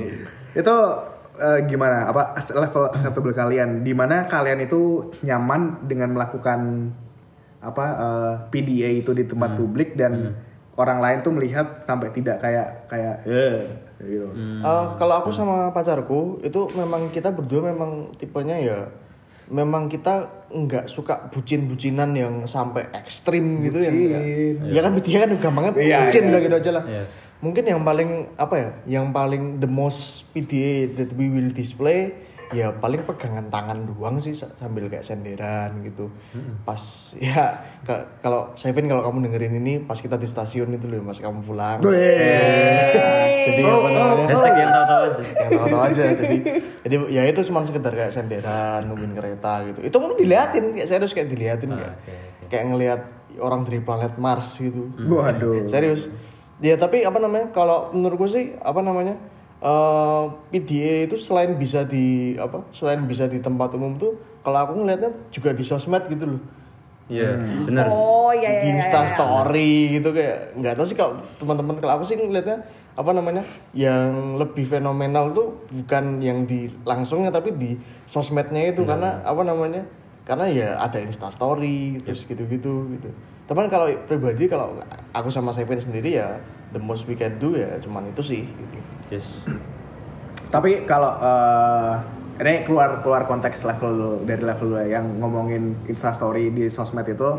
itu 0.53 0.75
eh, 1.39 1.59
gimana? 1.65 2.09
Apa 2.09 2.37
level 2.53 2.89
acceptable 2.93 3.33
kalian? 3.33 3.81
Di 3.81 3.93
mana 3.95 4.25
kalian 4.25 4.65
itu 4.65 5.13
nyaman 5.25 5.87
dengan 5.87 6.13
melakukan 6.13 6.91
apa 7.63 7.85
eh, 7.95 8.33
PDA 8.51 8.89
itu 8.99 9.15
di 9.15 9.23
tempat 9.23 9.55
publik 9.55 9.95
dan 9.95 10.35
orang 10.73 10.99
lain 10.99 11.17
tuh 11.21 11.31
melihat 11.31 11.77
sampai 11.85 12.09
tidak 12.09 12.41
kayak 12.41 12.89
kayak 12.89 13.15
eh 13.29 13.69
gitu. 14.01 14.27
Eh, 14.61 14.85
kalau 14.99 15.15
aku 15.21 15.29
sama 15.29 15.69
pacarku 15.69 16.41
itu 16.43 16.67
memang 16.73 17.13
kita 17.13 17.29
berdua 17.29 17.71
memang 17.71 18.11
tipenya 18.17 18.57
ya 18.59 18.79
memang 19.51 19.91
kita 19.91 20.47
nggak 20.53 20.85
suka 20.87 21.27
bucin-bucinan 21.29 22.15
yang 22.15 22.33
sampai 22.47 22.87
ekstrim 22.95 23.61
gitu 23.67 23.77
ya. 23.81 23.91
Bucin. 23.91 24.55
Ya 24.71 24.79
kan 24.81 24.91
dia 24.97 25.19
kan 25.19 25.29
gampangnya 25.35 25.71
Iya, 25.75 25.97
bucin 26.07 26.23
iya, 26.23 26.29
udah 26.29 26.39
iya. 26.39 26.45
gitu 26.47 26.55
aja 26.55 26.71
lah. 26.71 26.83
Iya. 26.87 27.03
Mungkin 27.43 27.63
yang 27.65 27.83
paling 27.83 28.09
apa 28.33 28.55
ya? 28.55 28.69
Yang 28.89 29.05
paling 29.11 29.43
the 29.57 29.67
most 29.67 30.01
PDA 30.31 30.73
that 30.95 31.11
we 31.11 31.27
will 31.27 31.51
display 31.51 32.15
ya 32.51 32.69
paling 32.71 33.01
pegangan 33.01 33.49
tangan 33.49 33.81
doang 33.83 34.15
sih 34.15 34.31
sa- 34.31 34.53
sambil 34.55 34.85
kayak 34.85 35.01
senderan 35.01 35.73
gitu. 35.81 36.05
Pas 36.61 36.77
ya 37.19 37.49
ka- 37.81 38.05
kalau 38.19 38.53
Sevin 38.53 38.85
kalau 38.85 39.01
kamu 39.03 39.25
dengerin 39.25 39.57
ini 39.57 39.81
pas 39.81 39.97
kita 39.97 40.15
di 40.15 40.23
stasiun 40.23 40.69
itu 40.71 40.85
loh 40.85 41.01
pas 41.03 41.17
kamu 41.17 41.41
pulang. 41.41 41.81
Jadi 41.81 43.59
apa 43.59 43.87
namanya? 43.89 44.25
Hashtag 44.29 44.53
yang 44.55 44.71
tahu-tahu 44.71 45.01
aja. 45.03 45.21
yang 45.35 45.51
tahu-tahu 45.51 45.81
aja 45.83 46.03
jadi 46.15 46.37
jadi 46.79 46.95
ya 47.09 47.23
itu 47.25 47.39
cuma 47.43 47.59
sekedar 47.61 47.91
kayak 47.91 48.11
senderan 48.11 48.81
nungguin 48.85 49.13
kereta 49.13 49.53
gitu 49.65 49.79
itu 49.81 49.95
pun 49.95 50.11
diliatin 50.13 50.63
kayak 50.71 50.87
serius 50.87 51.11
kayak 51.11 51.27
diliatin 51.27 51.69
kayak 51.71 51.91
Ah, 51.91 51.97
oke, 51.97 52.13
oke. 52.13 52.45
kayak 52.47 52.63
ngelihat 52.69 53.01
orang 53.37 53.61
dari 53.63 53.79
planet 53.79 54.13
Mars 54.15 54.47
gitu 54.55 54.93
Waduh. 55.01 55.65
serius 55.65 56.05
ya 56.63 56.79
tapi 56.79 57.03
apa 57.03 57.19
namanya 57.19 57.51
kalau 57.51 57.91
menurutku 57.91 58.25
sih 58.31 58.55
apa 58.63 58.79
namanya 58.79 59.19
eh 59.59 60.23
PDA 60.51 61.11
itu 61.11 61.19
selain 61.19 61.59
bisa 61.59 61.83
di 61.83 62.39
apa 62.39 62.63
selain 62.71 63.03
bisa 63.03 63.27
di 63.27 63.43
tempat 63.43 63.75
umum 63.75 63.99
tuh 63.99 64.15
kalau 64.43 64.63
aku 64.63 64.79
ngelihatnya 64.79 65.11
juga 65.31 65.51
di 65.51 65.63
sosmed 65.63 66.07
gitu 66.07 66.39
loh 66.39 66.43
Iya, 67.11 67.35
benar. 67.67 67.91
Oh 67.91 68.31
iya 68.31 68.47
iya. 68.47 68.61
di 68.63 68.67
iya, 68.71 68.75
Insta 68.79 69.03
iya. 69.03 69.11
Story 69.11 69.99
gitu 69.99 70.15
kayak 70.15 70.55
nggak 70.55 70.73
tahu 70.79 70.85
sih 70.87 70.95
kalau 70.95 71.19
teman-teman 71.35 71.75
kalau 71.83 71.99
aku 71.99 72.07
sih 72.07 72.15
ngelihatnya 72.15 72.63
apa 72.95 73.11
namanya 73.11 73.43
yang 73.75 74.39
lebih 74.39 74.63
fenomenal 74.63 75.35
tuh 75.35 75.67
bukan 75.67 76.23
yang 76.23 76.47
di 76.47 76.71
langsungnya 76.87 77.33
tapi 77.33 77.51
di 77.59 77.75
sosmednya 78.07 78.71
itu 78.71 78.87
karena 78.87 79.19
apa 79.25 79.41
namanya 79.43 79.83
karena 80.23 80.45
ya 80.47 80.67
ada 80.79 81.03
Insta 81.03 81.27
Story 81.27 81.99
terus 81.99 82.23
gitu-gitu 82.23 82.87
gitu. 82.95 83.09
Teman 83.43 83.67
kalau 83.67 83.91
pribadi 84.07 84.47
kalau 84.47 84.79
aku 85.11 85.27
sama 85.27 85.51
Sevin 85.51 85.79
sendiri 85.79 86.15
ya 86.15 86.39
the 86.71 86.79
most 86.79 87.03
we 87.05 87.13
can 87.13 87.35
do 87.37 87.59
ya 87.59 87.75
cuman 87.83 88.09
itu 88.09 88.21
sih 88.23 88.41
gitu. 88.47 88.77
Yes. 89.11 89.25
Tapi 90.53 90.87
kalau 90.87 91.11
eh, 91.19 91.93
ini 92.39 92.63
keluar 92.65 93.03
keluar 93.03 93.27
konteks 93.27 93.67
level 93.67 94.23
dari 94.23 94.41
level 94.41 94.77
dua 94.77 94.83
yang 94.87 95.05
ngomongin 95.19 95.75
instastory 95.89 96.49
di 96.53 96.71
sosmed 96.71 97.05
itu, 97.09 97.29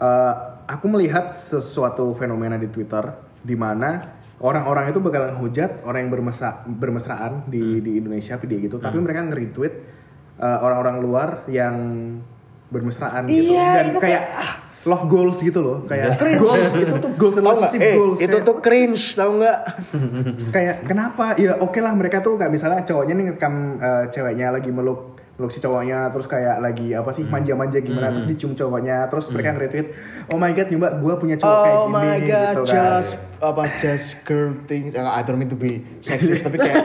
eh, 0.00 0.34
aku 0.66 0.86
melihat 0.88 1.34
sesuatu 1.34 2.14
fenomena 2.16 2.56
di 2.56 2.70
Twitter 2.70 3.02
di 3.42 3.58
mana 3.58 3.98
orang-orang 4.42 4.90
itu 4.90 4.98
bakalan 4.98 5.34
hujat 5.38 5.86
orang 5.86 6.06
yang 6.06 6.10
bermesra 6.10 6.62
bermesraan 6.66 7.46
di 7.46 7.78
di 7.82 8.02
Indonesia 8.02 8.34
video 8.38 8.58
gitu, 8.58 8.76
tapi 8.82 8.98
mereka 8.98 9.22
nge-retweet 9.26 9.74
uh, 10.42 10.58
orang-orang 10.62 10.96
luar 10.98 11.28
yang 11.46 11.76
bermesraan 12.72 13.30
gitu. 13.30 13.54
Iya, 13.54 13.68
dan 13.78 13.84
itu 13.92 14.00
kayak 14.00 14.22
ah, 14.34 14.52
love 14.84 15.06
goals 15.06 15.38
gitu 15.38 15.58
loh, 15.58 15.84
kayak 15.84 16.18
goals. 16.36 16.74
Itu 16.74 16.96
tuh 16.96 17.12
goals 17.14 17.34
relationship 17.36 17.80
Eh, 17.80 17.94
goals. 17.94 18.18
itu 18.18 18.28
kayak- 18.28 18.42
tuh 18.42 18.56
cringe, 18.58 19.02
tahu 19.12 19.30
nggak? 19.38 19.58
kayak 20.50 20.76
kenapa? 20.84 21.24
Ya 21.36 21.54
oke 21.56 21.78
lah 21.78 21.92
mereka 21.92 22.18
tuh 22.18 22.34
nggak 22.34 22.48
misalnya 22.48 22.82
cowoknya 22.82 23.14
nih 23.14 23.24
ngerekam 23.28 23.54
eh, 23.76 24.04
ceweknya 24.08 24.50
lagi 24.50 24.68
meluk 24.68 25.00
meluk 25.32 25.48
si 25.48 25.58
cowoknya 25.58 26.10
terus 26.10 26.26
kayak 26.26 26.60
lagi 26.60 26.92
apa 26.92 27.08
sih 27.10 27.24
manja-manja 27.24 27.78
gimana 27.78 28.10
terus 28.10 28.28
dicium 28.28 28.52
cowoknya 28.52 29.08
terus 29.08 29.26
mereka 29.28 29.54
nge-retweet 29.54 29.86
oh 30.28 30.36
my 30.36 30.52
god 30.52 30.68
nyoba 30.68 30.88
gue 30.94 31.14
punya 31.16 31.36
cowok 31.36 31.56
kayak 31.58 31.72
Oh 31.72 31.82
gini 31.82 31.94
my 31.94 32.18
god, 32.20 32.52
gitu 32.52 32.62
kan. 32.62 32.74
just 32.92 33.12
apa 33.40 33.62
just 33.76 34.08
girl 34.22 34.50
things. 34.62 34.92
I 34.92 35.20
don't 35.20 35.36
mean 35.36 35.48
to 35.48 35.56
be 35.56 35.72
sexist, 36.00 36.42
tapi 36.42 36.58
kayak 36.58 36.84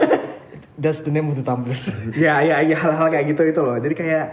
that's 0.76 1.02
the 1.02 1.10
name 1.10 1.26
of 1.26 1.34
the 1.34 1.42
Tumblr. 1.42 1.76
ya 2.16 2.40
ya 2.40 2.62
ya 2.62 2.74
hal-hal 2.74 3.08
kayak 3.08 3.26
gitu 3.28 3.42
itu 3.44 3.60
loh. 3.60 3.76
Jadi 3.76 3.94
kayak 3.94 4.26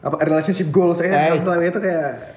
apa 0.00 0.16
relationship 0.22 0.70
goals 0.70 0.96
saya 0.96 1.10
Hey. 1.10 1.30
hal-hal 1.34 1.60
itu 1.62 1.78
kayak 1.78 2.35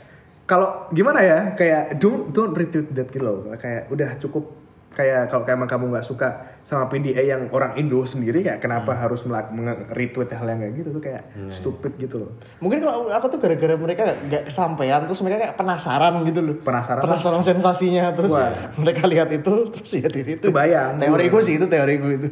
kalau 0.50 0.90
gimana 0.90 1.22
ya 1.22 1.40
kayak 1.54 1.96
don't 1.96 2.34
don't 2.34 2.58
retweet 2.58 2.90
that 2.90 3.06
gitu 3.08 3.22
loh 3.22 3.54
kayak 3.54 3.86
udah 3.88 4.18
cukup 4.18 4.58
kayak 4.90 5.30
kalau 5.30 5.46
kayak 5.46 5.56
emang 5.56 5.70
kamu 5.70 5.86
nggak 5.94 6.02
suka 6.02 6.28
sama 6.60 6.90
PDA 6.90 7.22
yang 7.24 7.48
orang 7.50 7.78
Indo 7.78 8.02
sendiri 8.02 8.42
kayak 8.42 8.58
kenapa 8.58 8.92
harus 8.92 9.22
melak- 9.22 9.54
nge-retweet 9.54 10.28
hal 10.28 10.48
yang 10.50 10.60
kayak 10.60 10.74
gitu 10.76 10.90
tuh 10.90 11.00
kayak 11.00 11.24
stupid 11.48 11.94
gitu 11.96 12.16
loh 12.20 12.34
Mungkin 12.58 12.82
kalau 12.82 13.08
aku 13.08 13.30
tuh 13.30 13.38
gara-gara 13.38 13.78
mereka 13.78 14.18
nggak- 14.18 14.50
kesampaian, 14.50 15.06
terus 15.06 15.22
mereka 15.22 15.40
kayak 15.46 15.56
penasaran 15.56 16.14
gitu 16.26 16.42
loh. 16.42 16.56
Penasaran. 16.60 17.00
Penasaran 17.00 17.42
sensasinya, 17.46 18.12
terus 18.12 18.34
Wah. 18.34 18.52
mereka 18.76 19.06
lihat 19.08 19.30
itu, 19.32 19.54
terus 19.72 19.92
ya 19.94 20.10
diri 20.10 20.36
itu. 20.36 20.50
Kebayang. 20.50 20.98
Teori 21.00 21.26
gue 21.30 21.42
sih 21.46 21.56
itu 21.56 21.66
teori 21.70 21.94
gue 21.96 22.14
itu. 22.18 22.30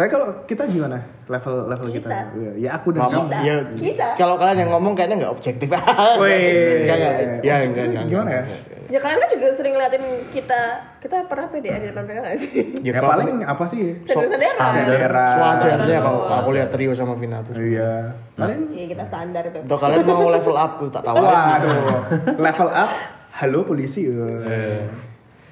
Tapi 0.00 0.08
kalau 0.08 0.32
kita 0.48 0.64
gimana 0.64 0.96
level 1.28 1.68
level 1.68 1.88
kita? 1.92 2.08
Kita. 2.08 2.56
Ya 2.56 2.70
aku 2.72 2.88
dan 2.88 3.04
kamu. 3.04 3.28
ya, 3.44 3.54
Kita. 3.76 4.08
Kalau 4.16 4.40
kalian 4.40 4.64
yang 4.64 4.70
ngomong 4.72 4.96
kayaknya 4.96 5.16
nggak 5.20 5.32
objektif. 5.36 5.68
Wih. 5.68 6.88
Enggak, 6.88 6.96
enggak. 6.96 7.14
Ya, 7.44 7.54
enggak, 7.60 7.84
enggak. 7.84 8.04
Gimana 8.08 8.30
ya? 8.32 8.42
Ya 8.88 8.98
kalian 8.98 9.18
kan 9.20 9.28
juga 9.28 9.46
sering 9.52 9.72
ngeliatin 9.76 10.02
kita 10.32 10.60
kita 10.98 11.16
pernah 11.28 11.46
PDA 11.46 11.76
di 11.78 11.86
depan 11.92 12.02
mereka 12.02 12.20
gak 12.26 12.38
sih? 12.40 12.52
Ya, 12.80 12.92
kalau- 12.96 13.12
paling 13.12 13.44
apa 13.44 13.64
sih? 13.68 13.82
Sederhana. 14.02 14.66
Sederhana. 14.72 15.24
Sewajarnya 15.30 15.98
kalau 16.00 16.18
Oh. 16.18 16.38
aku 16.40 16.50
lihat 16.56 16.70
Rio 16.72 16.92
sama 16.96 17.14
Vina 17.14 17.44
tuh. 17.44 17.54
Iya. 17.54 18.16
Paling 18.34 18.72
Iya 18.72 18.86
kita 18.88 19.04
standar 19.04 19.44
Beb. 19.46 19.68
Atau 19.68 19.76
kalian 19.76 20.00
mau 20.02 20.26
level 20.26 20.56
up 20.56 20.72
tuh 20.80 20.88
tak 20.88 21.04
tawarin. 21.04 21.28
Waduh, 21.28 21.76
level 22.40 22.68
up. 22.72 22.90
Halo 23.36 23.58
polisi. 23.62 24.08
Eh, 24.08 24.80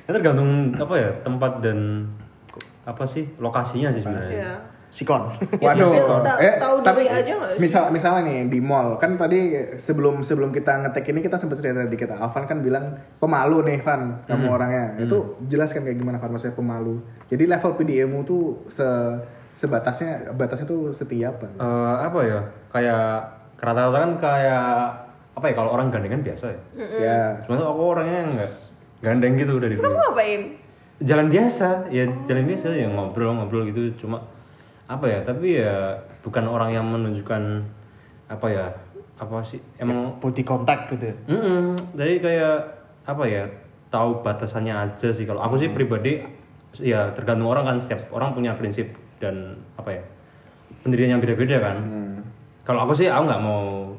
tergantung 0.04 0.72
apa 0.72 0.94
ya 0.96 1.10
tempat 1.20 1.60
dan 1.60 2.08
apa 2.88 3.04
sih 3.04 3.28
lokasinya 3.36 3.88
sih 3.90 4.00
sebenarnya. 4.00 4.32
Iya. 4.34 4.52
Sikon. 4.88 5.28
Waduh. 5.60 5.92
Ya, 6.40 6.56
ta- 6.56 6.64
tahu 6.64 6.76
diri 6.80 7.04
aja 7.06 7.32
nggak 7.34 7.50
sih? 7.50 7.58
misal 7.60 7.82
misalnya 7.88 8.24
nih 8.24 8.48
di 8.48 8.56
mall 8.58 8.96
kan 8.96 9.14
tadi 9.14 9.40
sebelum 9.76 10.20
sebelum 10.22 10.48
kita 10.48 10.80
ngetek 10.80 11.04
ini 11.06 11.20
kita 11.20 11.36
sempat 11.36 11.60
cerita 11.60 11.84
di 11.84 11.92
kita 11.94 12.16
Alvan 12.16 12.44
kan 12.44 12.58
bilang 12.58 12.84
pemalu 13.16 13.68
nih 13.68 13.78
Van 13.78 14.24
kamu 14.24 14.48
orangnya 14.48 14.96
itu 14.98 15.16
jelaskan 15.44 15.84
kayak 15.84 15.92
gimana 15.94 16.16
Van 16.16 16.32
maksudnya 16.32 16.56
pemalu 16.56 16.96
jadi 17.26 17.44
level 17.46 17.76
PDM-mu 17.76 18.24
tuh 18.24 18.42
se 18.66 18.88
sebatasnya 19.54 20.32
batasnya 20.32 20.64
tuh 20.64 20.88
setiap 20.90 21.36
apa 21.36 21.48
Eh, 21.58 21.96
apa 22.00 22.18
ya 22.22 22.40
kayak 22.70 23.04
rata-rata 23.58 23.98
kan 23.98 24.12
kayak 24.16 24.66
apa 25.34 25.44
ya 25.44 25.54
kalau 25.54 25.70
orang 25.70 25.86
gandengan 25.88 26.22
biasa 26.22 26.46
ya. 26.48 26.60
ya 26.96 27.20
Cuma 27.44 27.60
aku 27.60 27.82
orangnya 27.92 28.20
nggak 28.26 28.50
gandeng 29.00 29.36
gitu 29.36 29.58
dari 29.58 29.74
Terus 29.74 29.84
kamu 29.84 29.92
dulu. 29.92 30.02
ngapain? 30.02 30.40
Jalan 30.98 31.30
biasa, 31.30 31.86
ya 31.94 32.10
jalan 32.26 32.44
biasa 32.50 32.74
ya 32.74 32.90
ngobrol-ngobrol 32.90 33.70
gitu 33.70 34.06
cuma 34.06 34.18
apa 34.88 35.04
ya 35.04 35.20
tapi 35.20 35.60
ya 35.60 35.94
bukan 36.24 36.48
orang 36.48 36.72
yang 36.72 36.86
menunjukkan 36.88 37.60
apa 38.32 38.46
ya 38.48 38.66
apa 39.20 39.44
sih 39.44 39.60
emang 39.76 40.16
Body 40.16 40.42
contact 40.42 40.96
gitu. 40.96 41.12
ya. 41.12 41.16
Mm-mm. 41.28 41.76
jadi 41.92 42.14
kayak 42.24 42.56
apa 43.04 43.24
ya 43.28 43.44
tahu 43.92 44.24
batasannya 44.24 44.72
aja 44.72 45.12
sih 45.12 45.28
kalau 45.28 45.44
aku 45.44 45.60
sih 45.60 45.68
pribadi 45.68 46.24
ya 46.80 47.12
tergantung 47.12 47.52
orang 47.52 47.68
kan 47.68 47.76
setiap 47.84 48.08
orang 48.16 48.32
punya 48.32 48.56
prinsip 48.56 48.88
dan 49.20 49.60
apa 49.76 50.00
ya 50.00 50.02
pendirian 50.84 51.16
yang 51.16 51.22
beda-beda 51.22 51.56
kan 51.60 51.76
kalau 52.64 52.84
aku 52.84 52.92
sih 52.96 53.08
aku 53.08 53.24
nggak 53.28 53.42
mau 53.44 53.92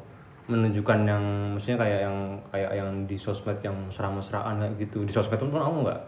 menunjukkan 0.50 0.98
yang 1.06 1.24
maksudnya 1.54 1.78
kayak 1.86 2.00
yang 2.06 2.16
kayak 2.50 2.70
yang 2.74 2.90
di 3.06 3.14
sosmed 3.14 3.58
yang 3.62 3.76
kayak 3.90 4.74
gitu 4.78 5.06
di 5.06 5.12
sosmed 5.14 5.38
pun 5.38 5.62
aku 5.62 5.86
nggak 5.86 6.00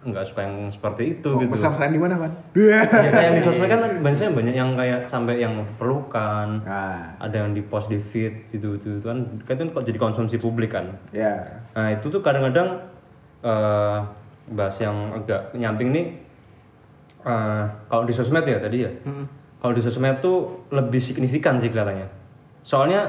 nggak 0.00 0.24
suka 0.24 0.40
yang 0.48 0.64
seperti 0.72 1.20
itu 1.20 1.28
oh, 1.28 1.36
gitu. 1.36 1.52
mesra-mesraan 1.52 1.92
di 1.92 2.00
mana 2.00 2.16
Van? 2.16 2.32
Ya 2.56 2.80
kayak 3.12 3.36
di 3.36 3.42
sosmed 3.44 3.68
kan 3.68 3.84
biasanya 4.00 4.32
banyak 4.32 4.54
yang 4.56 4.70
kayak 4.72 5.04
sampai 5.04 5.44
yang 5.44 5.60
pelukan 5.76 6.64
ah 6.64 7.04
ada 7.20 7.36
yang 7.44 7.52
di 7.52 7.60
post 7.60 7.92
di 7.92 8.00
feed 8.00 8.48
gitu 8.48 8.80
gitu 8.80 9.04
kan. 9.04 9.20
Kan 9.44 9.60
itu 9.60 9.68
kok 9.68 9.84
jadi 9.84 9.98
konsumsi 10.00 10.40
publik 10.40 10.72
kan. 10.72 10.88
Ya 11.12 11.44
nah 11.76 11.92
itu 11.92 12.08
tuh 12.08 12.24
kadang-kadang 12.24 12.80
eh 13.44 13.98
bahas 14.50 14.76
yang 14.80 14.96
agak 15.20 15.52
nyamping 15.52 15.92
nih 15.92 16.06
eh 17.28 17.64
kalau 17.92 18.08
di 18.08 18.12
sosmed 18.16 18.48
ya 18.48 18.56
tadi 18.56 18.88
ya. 18.88 18.90
Kalau 19.60 19.76
di 19.76 19.84
sosmed 19.84 20.24
tuh 20.24 20.64
lebih 20.72 21.04
signifikan 21.04 21.60
sih 21.60 21.68
kelihatannya. 21.68 22.08
Soalnya 22.64 23.04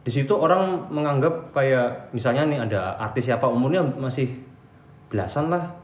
di 0.00 0.08
situ 0.08 0.32
orang 0.32 0.88
menganggap 0.88 1.52
kayak 1.52 2.16
misalnya 2.16 2.48
nih 2.48 2.58
ada 2.64 2.96
artis 2.96 3.28
siapa 3.28 3.44
umurnya 3.44 3.84
masih 3.84 4.28
belasan 5.12 5.52
lah 5.52 5.83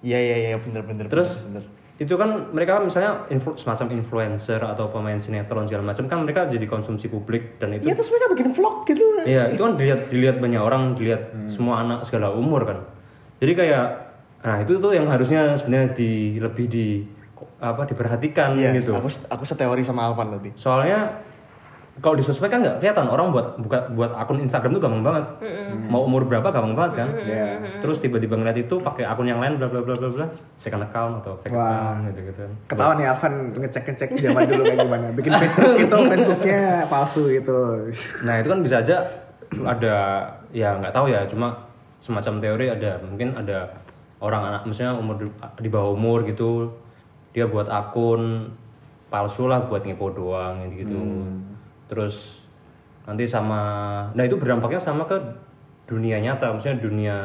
Iya 0.00 0.18
iya 0.18 0.36
iya 0.42 0.56
bener 0.56 0.82
bener. 0.82 1.06
Terus 1.06 1.44
bener, 1.44 1.64
bener. 1.64 1.78
itu 2.00 2.14
kan 2.16 2.30
mereka 2.50 2.80
misalnya 2.80 3.28
influ- 3.28 3.60
semacam 3.60 3.92
influencer 3.92 4.56
atau 4.56 4.88
pemain 4.88 5.20
sinetron 5.20 5.68
segala 5.68 5.92
macam 5.92 6.08
kan 6.08 6.24
mereka 6.24 6.48
jadi 6.48 6.64
konsumsi 6.64 7.12
publik 7.12 7.60
dan 7.60 7.76
itu 7.76 7.84
Iya 7.84 7.92
terus 7.92 8.08
mereka 8.08 8.26
bikin 8.32 8.48
vlog 8.50 8.76
gitu. 8.88 9.04
Iya, 9.20 9.52
itu 9.52 9.60
kan 9.60 9.76
dilihat 9.76 10.00
dilihat 10.08 10.36
banyak 10.40 10.60
orang, 10.60 10.96
dilihat 10.96 11.28
semua 11.52 11.84
anak 11.84 12.08
segala 12.08 12.32
umur 12.32 12.64
kan. 12.64 12.78
Jadi 13.36 13.52
kayak 13.52 13.86
nah 14.40 14.56
itu 14.56 14.80
tuh 14.80 14.96
yang 14.96 15.04
harusnya 15.04 15.52
sebenarnya 15.52 15.92
di 15.92 16.40
lebih 16.40 16.64
di 16.64 17.04
apa 17.60 17.84
diperhatikan 17.84 18.56
Iya, 18.56 18.80
gitu. 18.80 18.96
aku 18.96 19.12
aku 19.28 19.44
seteori 19.44 19.84
sama 19.84 20.08
Alvan 20.08 20.40
tadi. 20.40 20.56
Soalnya 20.56 21.20
kalau 22.00 22.16
di 22.16 22.24
sosmed 22.24 22.48
kan 22.48 22.64
nggak 22.64 22.80
kelihatan. 22.80 23.06
Orang 23.06 23.30
buat 23.30 23.60
buka 23.60 23.92
buat 23.92 24.12
akun 24.16 24.40
Instagram 24.40 24.76
tuh 24.76 24.82
gampang 24.82 25.04
banget. 25.04 25.24
Mau 25.86 26.08
umur 26.08 26.24
berapa 26.24 26.48
gampang 26.48 26.74
banget 26.74 26.92
kan. 27.04 27.08
Iya. 27.20 27.78
Terus 27.78 28.00
tiba-tiba 28.00 28.40
ngeliat 28.40 28.58
itu 28.58 28.80
pakai 28.80 29.04
akun 29.04 29.28
yang 29.28 29.38
lain 29.38 29.60
bla 29.60 29.68
bla 29.68 29.80
bla 29.84 29.94
bla 29.94 30.08
bla. 30.08 30.26
Second 30.56 30.88
account 30.88 31.22
atau 31.24 31.36
fake 31.44 31.52
account 31.52 32.00
gitu 32.10 32.20
gitu. 32.32 32.44
ketahuan 32.66 32.96
nih 32.98 33.06
Alvan 33.12 33.32
ngecek-ngecek 33.54 34.08
zaman 34.16 34.40
dulu 34.48 34.62
kayak 34.64 34.78
gimana. 34.84 35.06
Bikin 35.14 35.32
Facebook 35.36 35.76
itu 35.78 35.96
Facebooknya 36.10 36.60
palsu 36.88 37.22
gitu. 37.30 37.58
Nah 38.26 38.34
itu 38.40 38.48
kan 38.48 38.58
bisa 38.64 38.76
aja 38.80 38.96
ada 39.66 39.94
ya 40.54 40.78
nggak 40.78 40.94
tahu 40.94 41.06
ya 41.12 41.22
cuma 41.28 41.52
semacam 42.00 42.40
teori 42.40 42.66
ada. 42.72 42.98
Mungkin 43.04 43.36
ada 43.36 43.70
orang 44.20 44.42
anak 44.52 44.62
misalnya 44.68 45.00
umur 45.00 45.16
di, 45.16 45.26
di 45.64 45.68
bawah 45.72 45.96
umur 45.96 46.24
gitu 46.28 46.68
dia 47.32 47.46
buat 47.46 47.70
akun 47.70 48.52
palsu 49.10 49.50
lah 49.50 49.66
buat 49.66 49.82
ngepo 49.82 50.12
doang 50.14 50.70
gitu 50.74 50.98
terus 51.90 52.38
nanti 53.02 53.26
sama 53.26 53.60
nah 54.12 54.22
itu 54.22 54.34
berdampaknya 54.34 54.78
sama 54.78 55.02
ke 55.02 55.18
dunia 55.84 56.16
nyata 56.16 56.54
maksudnya 56.54 56.78
dunia 56.78 57.16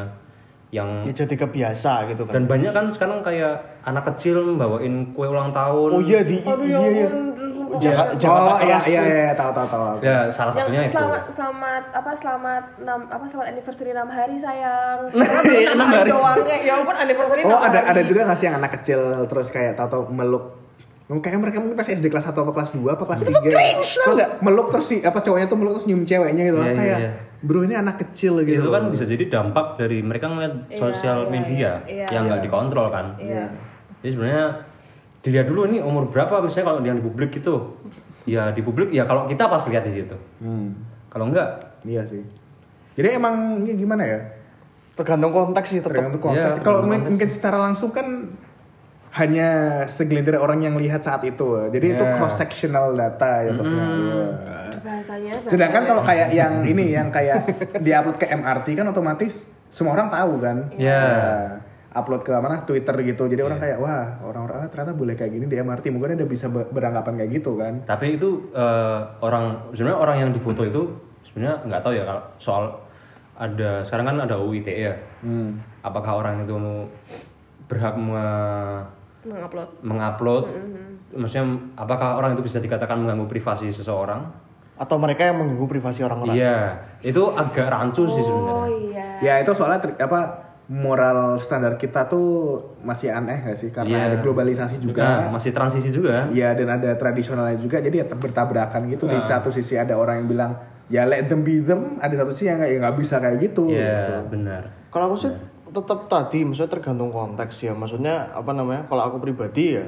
yang 0.72 1.06
Ya 1.06 1.14
jadi 1.16 1.38
kebiasa 1.38 2.10
gitu 2.10 2.26
kan. 2.26 2.34
dan 2.34 2.44
banyak 2.50 2.74
kan 2.74 2.90
sekarang 2.90 3.22
kayak 3.22 3.54
anak 3.82 4.02
kecil 4.08 4.58
bawain 4.58 5.14
kue 5.14 5.24
ulang 5.24 5.54
tahun 5.54 5.90
Oh 5.92 6.02
iya 6.02 6.20
di 6.20 6.42
Aduh 6.42 6.66
iya 6.66 6.80
ya 6.82 6.90
iya. 6.92 7.08
sumpah. 7.48 7.78
Jakarta, 7.78 8.14
Jakarta 8.18 8.52
oh 8.52 8.60
iya 8.60 8.80
iya 8.84 9.02
iya 9.06 9.32
tahu 9.32 9.52
tahu 9.54 9.68
tahu 9.70 9.84
ya 10.02 10.26
salah 10.28 10.52
yang 10.52 10.66
satunya 10.66 10.82
itu 10.82 10.92
selamat 10.92 11.22
selamat 11.30 11.84
apa 11.94 12.12
selamat 12.18 12.64
enam 12.82 13.00
apa 13.06 13.26
selamat 13.26 13.48
anniversary 13.48 13.90
enam 13.94 14.10
hari 14.10 14.36
sayang 14.36 15.00
Iya, 15.46 15.70
enam 15.78 15.88
hari. 15.88 16.10
doang 16.10 16.40
ya 16.44 16.74
ampun 16.74 16.96
anniversary 16.98 17.42
Oh 17.46 17.56
ada 17.56 17.80
hari. 17.80 17.90
ada 17.92 18.02
juga 18.04 18.20
nggak 18.26 18.36
sih 18.36 18.46
yang 18.46 18.58
anak 18.58 18.72
kecil 18.74 19.00
terus 19.26 19.48
kayak 19.48 19.78
tahu 19.78 20.10
meluk 20.10 20.65
Kayak 21.06 21.38
mereka 21.38 21.62
mungkin 21.62 21.78
pas 21.78 21.86
SD 21.86 22.10
kelas 22.10 22.26
1 22.26 22.34
atau 22.34 22.50
kelas 22.50 22.74
2 22.74 22.82
apa 22.90 23.04
kelas 23.06 23.22
3 23.30 23.38
Terus 23.38 24.16
nggak 24.18 24.32
meluk 24.42 24.74
terus 24.74 24.86
si 24.90 25.06
apa 25.06 25.22
cowoknya 25.22 25.46
tuh 25.46 25.58
meluk 25.62 25.78
terus 25.78 25.86
nyium 25.86 26.02
ceweknya 26.02 26.44
gitu. 26.50 26.58
Iya, 26.58 26.66
iya, 26.66 26.74
Kayak 26.74 26.98
iya. 26.98 27.12
bro 27.46 27.62
ini 27.62 27.76
anak 27.78 27.96
kecil 28.02 28.42
gitu. 28.42 28.58
Itu 28.66 28.74
kan 28.74 28.90
bisa 28.90 29.06
jadi 29.06 29.24
dampak 29.30 29.78
dari 29.78 30.02
mereka 30.02 30.34
ngeliat 30.34 30.66
Iya, 30.66 30.78
sosial 30.82 31.18
iya, 31.22 31.30
media 31.30 31.72
iya, 31.86 32.06
yang 32.10 32.26
nggak 32.26 32.42
dikontrol 32.42 32.90
kan. 32.90 33.22
Iya. 33.22 33.54
jadi 34.02 34.10
sebenarnya 34.14 34.46
dilihat 35.22 35.46
dulu 35.46 35.62
ini 35.66 35.78
umur 35.82 36.10
berapa 36.10 36.42
misalnya 36.42 36.66
kalau 36.70 36.80
yang 36.82 36.98
di 36.98 37.06
publik 37.06 37.34
itu 37.34 37.54
ya 38.26 38.54
di 38.54 38.62
publik 38.62 38.90
ya 38.90 39.06
kalau 39.06 39.30
kita 39.30 39.46
pas 39.46 39.62
lihat 39.62 39.86
di 39.86 39.94
situ. 39.94 40.18
Hmm, 40.42 40.74
kalau 41.10 41.30
enggak 41.30 41.78
Iya 41.86 42.02
sih. 42.10 42.26
Jadi 42.98 43.08
emang 43.14 43.62
ini 43.62 43.78
gimana 43.78 44.02
ya? 44.02 44.20
Tergantung 44.98 45.30
konteks 45.30 45.70
sih 45.70 45.86
tetap. 45.86 45.94
tergantung 45.94 46.22
konteks. 46.24 46.58
Iya, 46.58 46.66
Kalau 46.66 46.82
mungkin 46.82 47.30
secara 47.30 47.62
langsung 47.62 47.94
kan 47.94 48.34
hanya 49.16 49.50
segelintir 49.88 50.36
orang 50.36 50.60
yang 50.60 50.76
lihat 50.76 51.00
saat 51.00 51.24
itu. 51.24 51.72
Jadi 51.72 51.96
itu 51.96 52.04
Iya. 52.04 52.20
cross 52.20 52.36
sectional 52.36 52.92
data 52.94 53.48
ya. 53.48 53.52
Wah. 53.56 54.76
bahasanya 54.86 55.34
Sedangkan 55.50 55.82
kalau 55.82 56.04
kayak 56.04 56.30
yang 56.30 56.62
ini 56.62 56.94
yang 56.94 57.10
kayak 57.10 57.48
diupload 57.80 58.20
ke 58.20 58.28
MRT 58.28 58.76
kan 58.76 58.86
otomatis 58.86 59.48
semua 59.72 59.96
orang 59.96 60.12
tahu 60.12 60.34
kan. 60.38 60.58
Iya. 60.76 61.00
Nah, 61.02 61.48
upload 61.96 62.22
ke 62.22 62.32
mana 62.36 62.62
Twitter 62.62 62.92
gitu. 63.02 63.26
Jadi 63.26 63.40
orang 63.40 63.58
kayak 63.58 63.80
wah 63.80 64.20
orang-orang 64.22 64.62
ah, 64.62 64.70
ternyata 64.70 64.92
boleh 64.92 65.16
kayak 65.16 65.32
gini 65.32 65.46
di 65.48 65.56
MRT. 65.56 65.90
Mungkin 65.90 66.20
ada 66.20 66.28
bisa 66.28 66.52
ber- 66.52 66.68
beranggapan 66.70 67.14
kayak 67.18 67.32
gitu 67.34 67.56
kan. 67.56 67.74
Tapi 67.88 68.20
itu 68.20 68.52
eh, 68.52 69.00
orang 69.24 69.72
sebenarnya 69.72 69.98
orang 69.98 70.18
yang 70.22 70.32
difoto 70.36 70.62
itu 70.62 70.82
sebenarnya 71.24 71.64
nggak 71.66 71.82
tahu 71.82 71.94
ya 71.96 72.04
kalau 72.04 72.22
soal 72.36 72.64
ada 73.36 73.80
sekarang 73.82 74.06
kan 74.06 74.16
ada 74.22 74.36
UU 74.38 74.60
ITE 74.60 74.76
ya. 74.76 74.94
Hmm. 75.24 75.56
Apakah 75.82 76.20
orang 76.20 76.44
itu 76.44 76.54
berhak 77.66 77.96
me- 77.96 78.84
mengupload 79.26 79.70
mengupload? 79.82 80.44
Maksudnya 81.12 81.46
apakah 81.76 82.16
orang 82.16 82.34
itu 82.34 82.44
bisa 82.44 82.58
dikatakan 82.58 82.98
mengganggu 82.98 83.26
privasi 83.26 83.70
seseorang? 83.70 84.26
Atau 84.76 84.96
mereka 84.96 85.24
yang 85.24 85.40
mengganggu 85.40 85.68
privasi 85.70 86.04
orang-orang. 86.04 86.36
Iya, 86.36 86.58
itu 87.02 87.22
agak 87.32 87.68
rancu 87.68 88.04
sih 88.06 88.20
oh 88.20 88.26
sebenarnya. 88.26 88.68
iya 88.84 89.06
Ya 89.18 89.34
itu 89.40 89.52
soalnya 89.52 89.80
ter- 89.80 89.96
apa 89.98 90.44
moral 90.66 91.38
standar 91.38 91.78
kita 91.78 92.04
tuh 92.06 92.58
masih 92.82 93.08
aneh 93.10 93.38
gak 93.40 93.56
sih 93.56 93.70
karena 93.70 93.96
Iya. 93.96 94.06
ada 94.12 94.18
globalisasi 94.20 94.76
Nah, 94.76 94.84
juga. 94.84 95.06
masih 95.30 95.54
transisi 95.54 95.90
juga. 95.90 96.26
Iya 96.28 96.52
dan 96.52 96.68
ada 96.74 96.92
tradisionalnya 96.94 97.56
juga 97.56 97.80
jadi 97.80 98.02
ya 98.02 98.06
bertabrakan 98.10 98.90
gitu 98.90 99.06
di 99.06 99.16
satu 99.16 99.48
sisi 99.48 99.78
ada 99.78 99.94
orang 99.94 100.20
yang 100.20 100.28
bilang 100.28 100.52
ya 100.86 101.06
let 101.06 101.26
them 101.26 101.42
be 101.42 101.62
them 101.62 101.96
ada 101.98 102.14
satu 102.16 102.30
sisi 102.30 102.46
yang 102.46 102.58
nggak 102.58 102.68
ya 102.68 102.78
nggak 102.82 102.98
bisa 102.98 103.16
kayak 103.18 103.38
gitu. 103.40 103.70
Iya, 103.70 104.26
benar. 104.26 104.68
Kalau 104.90 105.08
aku 105.08 105.18
sih 105.22 105.32
tetap 105.76 106.08
tadi, 106.08 106.48
maksudnya 106.48 106.72
tergantung 106.72 107.12
konteks 107.12 107.68
ya. 107.68 107.76
Maksudnya 107.76 108.32
apa 108.32 108.56
namanya? 108.56 108.88
Kalau 108.88 109.04
aku 109.12 109.18
pribadi 109.20 109.76
ya, 109.76 109.86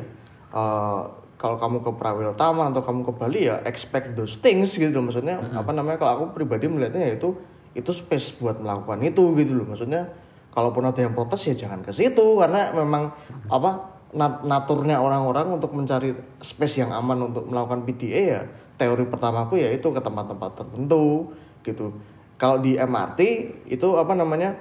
eh, 0.51 1.01
kalau 1.37 1.55
kamu 1.55 1.85
ke 1.85 1.91
Prawirotama 1.95 2.73
atau 2.73 2.81
kamu 2.83 3.01
ke 3.07 3.13
Bali 3.15 3.41
ya 3.47 3.61
expect 3.63 4.17
those 4.19 4.41
things 4.41 4.75
gitu 4.75 4.91
loh. 4.91 5.07
Maksudnya 5.07 5.39
apa 5.55 5.71
namanya? 5.71 5.97
Kalau 6.01 6.11
aku 6.19 6.25
pribadi 6.35 6.67
melihatnya 6.67 7.07
ya 7.07 7.13
itu 7.15 7.37
itu 7.77 7.91
space 7.93 8.41
buat 8.41 8.59
melakukan 8.59 8.99
itu 9.05 9.23
gitu 9.37 9.53
loh. 9.53 9.65
Maksudnya 9.69 10.09
kalaupun 10.57 10.89
ada 10.89 10.97
yang 10.97 11.13
protes 11.13 11.45
ya 11.45 11.53
jangan 11.53 11.85
ke 11.85 11.93
situ 11.93 12.41
karena 12.41 12.73
memang 12.73 13.13
apa 13.45 13.97
nat- 14.17 14.41
naturnya 14.41 14.97
orang-orang 14.97 15.53
untuk 15.53 15.77
mencari 15.77 16.17
space 16.41 16.81
yang 16.81 16.89
aman 16.89 17.29
untuk 17.29 17.45
melakukan 17.45 17.85
PDA 17.85 18.21
ya 18.25 18.41
teori 18.81 19.05
pertamaku 19.05 19.61
ya 19.61 19.69
itu 19.69 19.85
ke 19.93 20.01
tempat-tempat 20.01 20.51
tertentu 20.57 21.29
gitu 21.61 21.93
kalau 22.41 22.57
di 22.57 22.73
MRT 22.73 23.21
itu 23.69 23.87
apa 23.97 24.13
namanya 24.17 24.57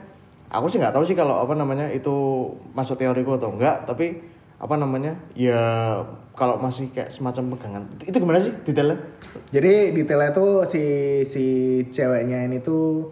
aku 0.56 0.66
sih 0.66 0.80
nggak 0.80 0.94
tahu 0.96 1.04
sih 1.04 1.14
kalau 1.14 1.38
apa 1.38 1.52
namanya 1.52 1.86
itu 1.92 2.48
masuk 2.72 2.96
teoriku 2.96 3.36
atau 3.36 3.52
enggak 3.52 3.84
tapi 3.84 4.18
apa 4.56 4.74
namanya 4.80 5.12
ya 5.36 5.60
kalau 6.36 6.60
masih 6.60 6.92
kayak 6.92 7.08
semacam 7.08 7.56
pegangan. 7.56 7.82
Itu 8.00 8.16
gimana 8.20 8.36
sih 8.36 8.52
detailnya? 8.64 8.96
Jadi 9.52 9.96
detailnya 9.96 10.32
tuh 10.36 10.64
si 10.68 10.84
si 11.24 11.44
ceweknya 11.88 12.44
ini 12.44 12.60
tuh 12.60 13.08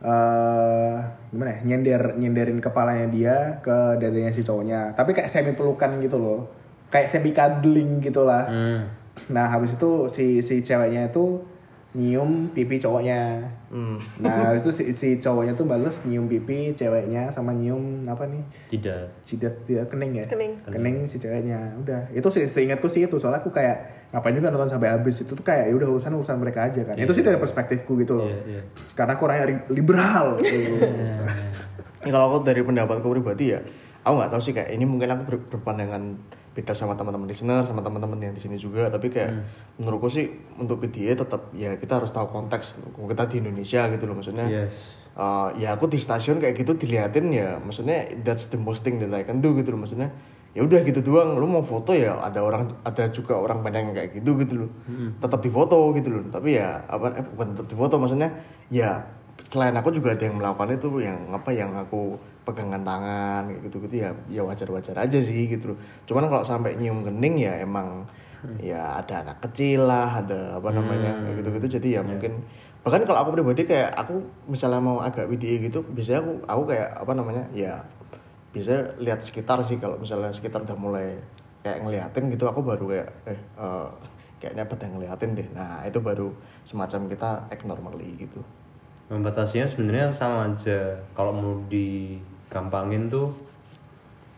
eh 0.00 0.96
gimana 1.28 1.52
ya 1.52 1.58
nyender 1.68 2.16
nyenderin 2.16 2.56
kepalanya 2.64 3.06
dia 3.12 3.36
ke 3.60 4.00
dadanya 4.00 4.32
si 4.32 4.40
cowoknya. 4.40 4.96
Tapi 4.96 5.12
kayak 5.12 5.28
semi 5.28 5.52
pelukan 5.52 6.00
gitu 6.00 6.16
loh. 6.16 6.48
Kayak 6.88 7.12
semi 7.12 7.30
cuddling 7.30 8.00
gitu 8.00 8.24
lah 8.24 8.48
Hmm. 8.48 8.82
nah 9.28 9.52
habis 9.52 9.76
itu 9.76 10.08
si 10.08 10.40
si 10.40 10.64
ceweknya 10.64 11.12
itu 11.12 11.38
nyium 11.90 12.46
pipi 12.54 12.78
cowoknya. 12.78 13.42
Hmm. 13.70 13.98
nah 14.22 14.50
habis 14.50 14.62
itu 14.66 14.70
si, 14.70 14.84
si 14.94 15.08
cowoknya 15.18 15.58
tuh 15.58 15.66
bales 15.66 16.06
nyium 16.06 16.30
pipi 16.30 16.70
ceweknya 16.74 17.30
sama 17.34 17.50
nyium 17.50 18.06
apa 18.06 18.30
nih? 18.30 18.42
Tidak. 18.70 19.26
jidat 19.26 19.54
jidat 19.66 19.86
kening 19.90 20.22
ya? 20.22 20.24
Kening. 20.26 20.52
kening. 20.62 20.96
Si 21.06 21.18
ceweknya. 21.18 21.74
Udah. 21.82 22.06
Itu 22.14 22.30
sih 22.30 22.46
seingatku 22.46 22.86
sih 22.86 23.10
itu. 23.10 23.16
Soalnya 23.18 23.42
aku 23.42 23.50
kayak 23.50 24.06
ngapain 24.14 24.34
juga 24.38 24.54
nonton 24.54 24.70
sampai 24.70 24.94
habis. 24.94 25.18
Itu 25.18 25.34
tuh 25.34 25.42
kayak 25.42 25.70
ya 25.70 25.74
udah 25.74 25.88
urusan 25.90 26.14
urusan 26.14 26.38
mereka 26.38 26.70
aja 26.70 26.80
kan. 26.86 26.94
Itu 26.94 27.10
sih 27.10 27.26
dari 27.26 27.38
perspektifku 27.38 27.98
gitu 27.98 28.14
loh. 28.14 28.30
Iya, 28.30 28.40
iya. 28.46 28.62
karena 28.94 29.18
aku 29.18 29.22
orangnya 29.26 29.66
liberal 29.70 30.38
gitu. 30.38 30.78
Ya, 32.00 32.16
kalau 32.16 32.32
aku 32.32 32.48
dari 32.48 32.64
pendapatku 32.64 33.04
pribadi 33.12 33.52
ya, 33.52 33.60
aku 34.00 34.14
nggak 34.16 34.32
tahu 34.32 34.40
sih 34.40 34.56
kayak 34.56 34.72
ini 34.72 34.88
mungkin 34.88 35.12
aku 35.12 35.22
ber- 35.28 35.46
berpandangan 35.52 36.16
beda 36.50 36.74
sama 36.74 36.98
teman-teman 36.98 37.30
listener, 37.30 37.62
sama 37.62 37.80
teman-teman 37.80 38.18
yang 38.18 38.34
di 38.34 38.42
sini 38.42 38.58
juga. 38.58 38.90
Tapi 38.90 39.06
kayak 39.10 39.30
menurutku 39.78 40.10
sih 40.10 40.26
untuk 40.58 40.82
PDA 40.82 41.14
tetap 41.14 41.54
ya 41.54 41.78
kita 41.78 42.02
harus 42.02 42.10
tahu 42.10 42.30
konteks. 42.30 42.78
Kita 42.96 43.24
di 43.30 43.36
Indonesia 43.38 43.86
gitu 43.90 44.04
loh 44.10 44.18
maksudnya. 44.18 44.46
Yes. 44.50 44.74
Uh, 45.14 45.52
ya 45.58 45.74
aku 45.74 45.90
di 45.90 45.98
stasiun 45.98 46.38
kayak 46.38 46.54
gitu 46.54 46.78
diliatin 46.78 47.34
ya, 47.34 47.58
maksudnya 47.58 48.08
that's 48.22 48.46
the 48.48 48.56
most 48.56 48.86
thing 48.86 49.02
that 49.02 49.10
I 49.10 49.26
can 49.26 49.42
do 49.42 49.52
gitu 49.58 49.74
loh 49.74 49.82
maksudnya. 49.86 50.10
Ya 50.50 50.66
udah 50.66 50.82
gitu 50.82 50.98
doang. 51.02 51.38
Lu 51.38 51.46
mau 51.46 51.62
foto 51.62 51.94
ya 51.94 52.18
ada 52.18 52.42
orang 52.42 52.74
ada 52.82 53.06
juga 53.14 53.38
orang 53.38 53.62
pandang 53.62 53.90
yang 53.90 53.94
kayak 53.94 54.10
gitu 54.18 54.34
gitu 54.42 54.66
loh. 54.66 54.70
Tetap 55.22 55.38
difoto 55.42 55.94
gitu 55.94 56.08
loh. 56.10 56.22
Tapi 56.26 56.58
ya 56.58 56.82
apa 56.90 57.14
eh, 57.14 57.26
bukan 57.26 57.46
tetap 57.54 57.66
difoto 57.70 57.94
maksudnya 58.02 58.34
ya 58.66 59.06
selain 59.46 59.74
aku 59.76 59.94
juga 59.94 60.12
ada 60.12 60.24
yang 60.26 60.36
melakukan 60.36 60.76
itu 60.76 60.88
yang 61.00 61.18
apa 61.32 61.50
yang 61.54 61.70
aku 61.72 62.18
pegangan 62.44 62.82
tangan 62.82 63.42
gitu 63.62 63.76
gitu 63.86 64.02
ya 64.02 64.10
ya 64.26 64.42
wajar 64.42 64.66
wajar 64.72 64.96
aja 64.98 65.18
sih 65.22 65.46
gitu 65.48 65.74
loh. 65.74 65.78
Cuman 66.08 66.26
kalau 66.26 66.44
sampai 66.44 66.76
nyium 66.76 67.06
kening 67.06 67.46
ya 67.46 67.62
emang 67.62 68.04
ya 68.56 68.96
ada 68.96 69.20
anak 69.20 69.38
kecil 69.44 69.84
lah 69.84 70.24
ada 70.24 70.56
apa 70.56 70.72
namanya 70.72 71.12
kayak 71.12 71.44
gitu 71.44 71.48
gitu 71.60 71.66
jadi 71.76 71.88
ya 71.96 72.02
mungkin 72.02 72.40
bahkan 72.80 73.04
kalau 73.04 73.20
aku 73.20 73.36
pribadi 73.36 73.68
kayak 73.68 73.92
aku 73.92 74.24
misalnya 74.48 74.80
mau 74.80 75.04
agak 75.04 75.28
video 75.28 75.60
gitu 75.60 75.84
biasanya 75.92 76.24
aku 76.24 76.32
aku 76.48 76.62
kayak 76.72 76.88
apa 76.96 77.12
namanya 77.12 77.44
ya 77.52 77.76
bisa 78.50 78.96
lihat 78.98 79.20
sekitar 79.22 79.60
sih. 79.68 79.76
Kalau 79.78 80.00
misalnya 80.00 80.32
sekitar 80.32 80.64
udah 80.64 80.78
mulai 80.80 81.20
kayak 81.60 81.84
ngeliatin 81.84 82.32
gitu 82.32 82.48
aku 82.48 82.64
baru 82.64 82.84
kayak 82.88 83.08
eh 83.28 83.40
eh, 83.60 83.88
kayaknya 84.40 84.64
pada 84.64 84.84
ngeliatin 84.88 85.30
deh. 85.36 85.48
Nah 85.52 85.84
itu 85.84 86.00
baru 86.00 86.32
semacam 86.64 87.00
kita 87.12 87.30
act 87.52 87.64
normally 87.68 88.16
gitu 88.16 88.40
Membatasinya 89.10 89.66
sebenarnya 89.66 90.14
sama 90.14 90.46
aja. 90.46 90.94
Kalau 91.12 91.34
mau 91.34 91.58
digampangin 91.66 93.10
tuh 93.10 93.34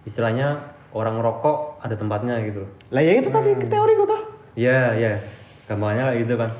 istilahnya 0.02 0.56
orang 0.92 1.20
rokok 1.20 1.78
ada 1.80 1.94
tempatnya 1.94 2.40
gitu. 2.42 2.64
lah 2.90 3.00
ya 3.00 3.20
itu 3.20 3.28
tadi 3.28 3.54
teori 3.56 3.92
gue 3.94 4.08
tuh 4.08 4.22
Iya, 4.52 4.92
iya. 4.92 5.12
Gampangnya 5.64 6.12
kayak 6.12 6.18
gitu 6.24 6.34
kan. 6.36 6.50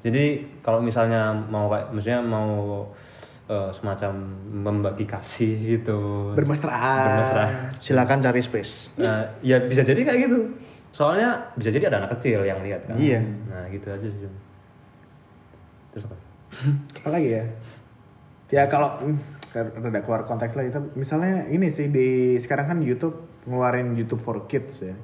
Jadi 0.00 0.24
kalau 0.64 0.80
misalnya 0.80 1.28
mau 1.32 1.68
kayak 1.68 1.92
maksudnya 1.92 2.20
mau 2.24 2.84
eh, 3.44 3.68
semacam 3.74 4.12
membagi 4.48 5.04
kasih 5.04 5.76
gitu. 5.76 6.32
bermesraan 6.32 7.20
Bermesra. 7.20 7.44
silakan 7.76 8.22
cari 8.22 8.40
space 8.40 8.94
Nah, 8.96 9.26
ya 9.44 9.60
bisa 9.60 9.82
jadi 9.82 10.00
kayak 10.00 10.30
gitu. 10.30 10.38
Soalnya 10.94 11.36
bisa 11.58 11.68
jadi 11.68 11.92
ada 11.92 12.06
anak 12.06 12.16
kecil 12.16 12.40
yang 12.44 12.64
lihat 12.64 12.88
kan. 12.88 12.96
Iya. 12.96 13.20
Nah, 13.50 13.68
gitu 13.68 13.92
aja 13.92 14.08
sih. 14.08 14.24
Terus 15.92 16.04
apa? 16.08 16.16
Apa 17.00 17.08
lagi 17.08 17.30
ya 17.30 17.44
ya 18.50 18.62
kalau 18.66 18.98
hmm, 18.98 19.18
rada 19.54 20.00
keluar 20.02 20.22
konteks 20.22 20.54
lah 20.54 20.66
itu 20.66 20.78
misalnya 20.94 21.46
ini 21.46 21.70
sih 21.70 21.86
di 21.86 22.34
sekarang 22.36 22.66
kan 22.66 22.78
YouTube 22.82 23.14
ngeluarin 23.46 23.94
YouTube 23.94 24.20
for 24.20 24.46
Kids 24.46 24.82
ya 24.84 24.96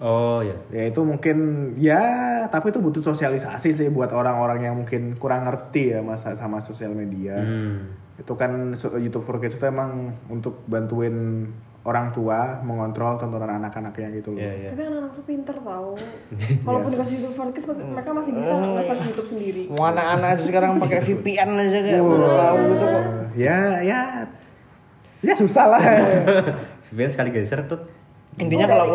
Oh 0.00 0.40
ya. 0.40 0.56
ya 0.72 0.88
itu 0.88 1.04
mungkin 1.04 1.36
ya 1.76 2.00
tapi 2.48 2.72
itu 2.72 2.80
butuh 2.80 3.04
sosialisasi 3.04 3.76
sih 3.76 3.88
buat 3.92 4.08
orang-orang 4.16 4.64
yang 4.64 4.74
mungkin 4.80 5.20
kurang 5.20 5.44
ngerti 5.44 5.92
ya 5.92 6.00
masa 6.00 6.32
sama 6.32 6.56
sosial 6.56 6.96
media 6.96 7.36
Hmm. 7.36 7.92
itu 8.16 8.32
kan 8.32 8.72
YouTube 8.96 9.20
for 9.20 9.36
Kids 9.36 9.60
itu 9.60 9.66
emang 9.68 10.16
untuk 10.32 10.64
bantuin 10.64 11.44
orang 11.80 12.12
tua 12.12 12.60
mengontrol 12.60 13.16
tontonan 13.16 13.56
anak-anaknya 13.56 14.08
gitu 14.20 14.36
loh. 14.36 14.40
Iya, 14.40 14.52
iya. 14.52 14.70
Tapi 14.76 14.82
anak-anak 14.84 15.12
tuh 15.16 15.24
pinter 15.24 15.56
tau. 15.56 15.96
Walaupun 16.68 16.88
dikasih 16.92 17.14
YouTube 17.20 17.34
for 17.36 17.48
kids, 17.56 17.64
mereka 17.64 18.10
masih 18.12 18.32
bisa 18.36 18.52
nge-search 18.52 19.02
YouTube 19.08 19.28
sendiri. 19.32 19.62
Mau 19.72 19.88
anak-anak 19.88 20.28
aja 20.36 20.44
sekarang 20.44 20.70
pakai 20.76 21.00
VPN 21.00 21.50
aja 21.56 21.78
kayak 21.80 22.02
udah 22.04 22.30
tahu 22.36 22.56
gitu 22.76 22.84
kok. 22.84 23.04
Ya 23.32 23.58
ya. 23.80 24.00
Ya 25.24 25.34
susah 25.36 25.64
lah. 25.72 25.82
VPN 26.92 27.10
sekali 27.12 27.30
geser 27.32 27.64
tuh. 27.64 27.80
intinya 28.38 28.64
Udah 28.64 28.76
kalau 28.78 28.86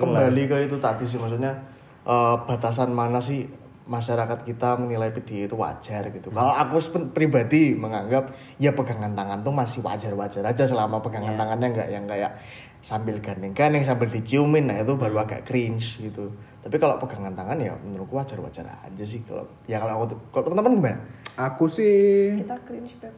kembali 0.00 0.42
ke 0.48 0.56
itu 0.64 0.76
tadi 0.80 1.04
sih 1.06 1.20
maksudnya 1.20 1.54
eh, 2.02 2.36
batasan 2.48 2.90
mana 2.90 3.20
sih 3.20 3.46
masyarakat 3.88 4.44
kita 4.44 4.76
menilai 4.76 5.08
PDA 5.10 5.48
itu 5.48 5.56
wajar 5.56 6.06
gitu. 6.08 6.28
Kalau 6.28 6.52
aku 6.52 6.76
pribadi 7.08 7.72
menganggap 7.72 8.30
ya 8.56 8.70
pegangan 8.70 9.10
tangan 9.10 9.40
tuh 9.40 9.50
masih 9.50 9.80
wajar-wajar 9.80 10.44
aja 10.44 10.62
selama 10.62 11.00
pegangan 11.00 11.34
tangannya 11.34 11.68
nggak 11.72 11.88
yang 11.88 12.04
kayak 12.04 12.36
sambil 12.78 13.16
gandeng-gandeng 13.18 13.82
sambil 13.82 14.06
diciumin 14.06 14.64
nah 14.64 14.76
itu 14.76 14.92
baru 14.92 15.18
agak 15.18 15.42
cringe 15.42 15.98
gitu. 15.98 16.28
Tapi 16.58 16.76
kalau 16.76 16.94
pegangan 16.96 17.32
tangan 17.32 17.56
ya 17.56 17.72
menurutku 17.80 18.14
wajar-wajar 18.14 18.62
aja 18.78 19.02
sih 19.02 19.24
kalau 19.24 19.48
ya 19.64 19.80
kalau 19.80 20.04
aku 20.04 20.14
kalau 20.28 20.44
teman-teman 20.46 20.72
gimana? 20.76 20.98
aku 21.34 21.64
sih 21.64 22.36
Kita 22.36 22.56
cringe, 22.62 22.92
Beb 22.98 23.14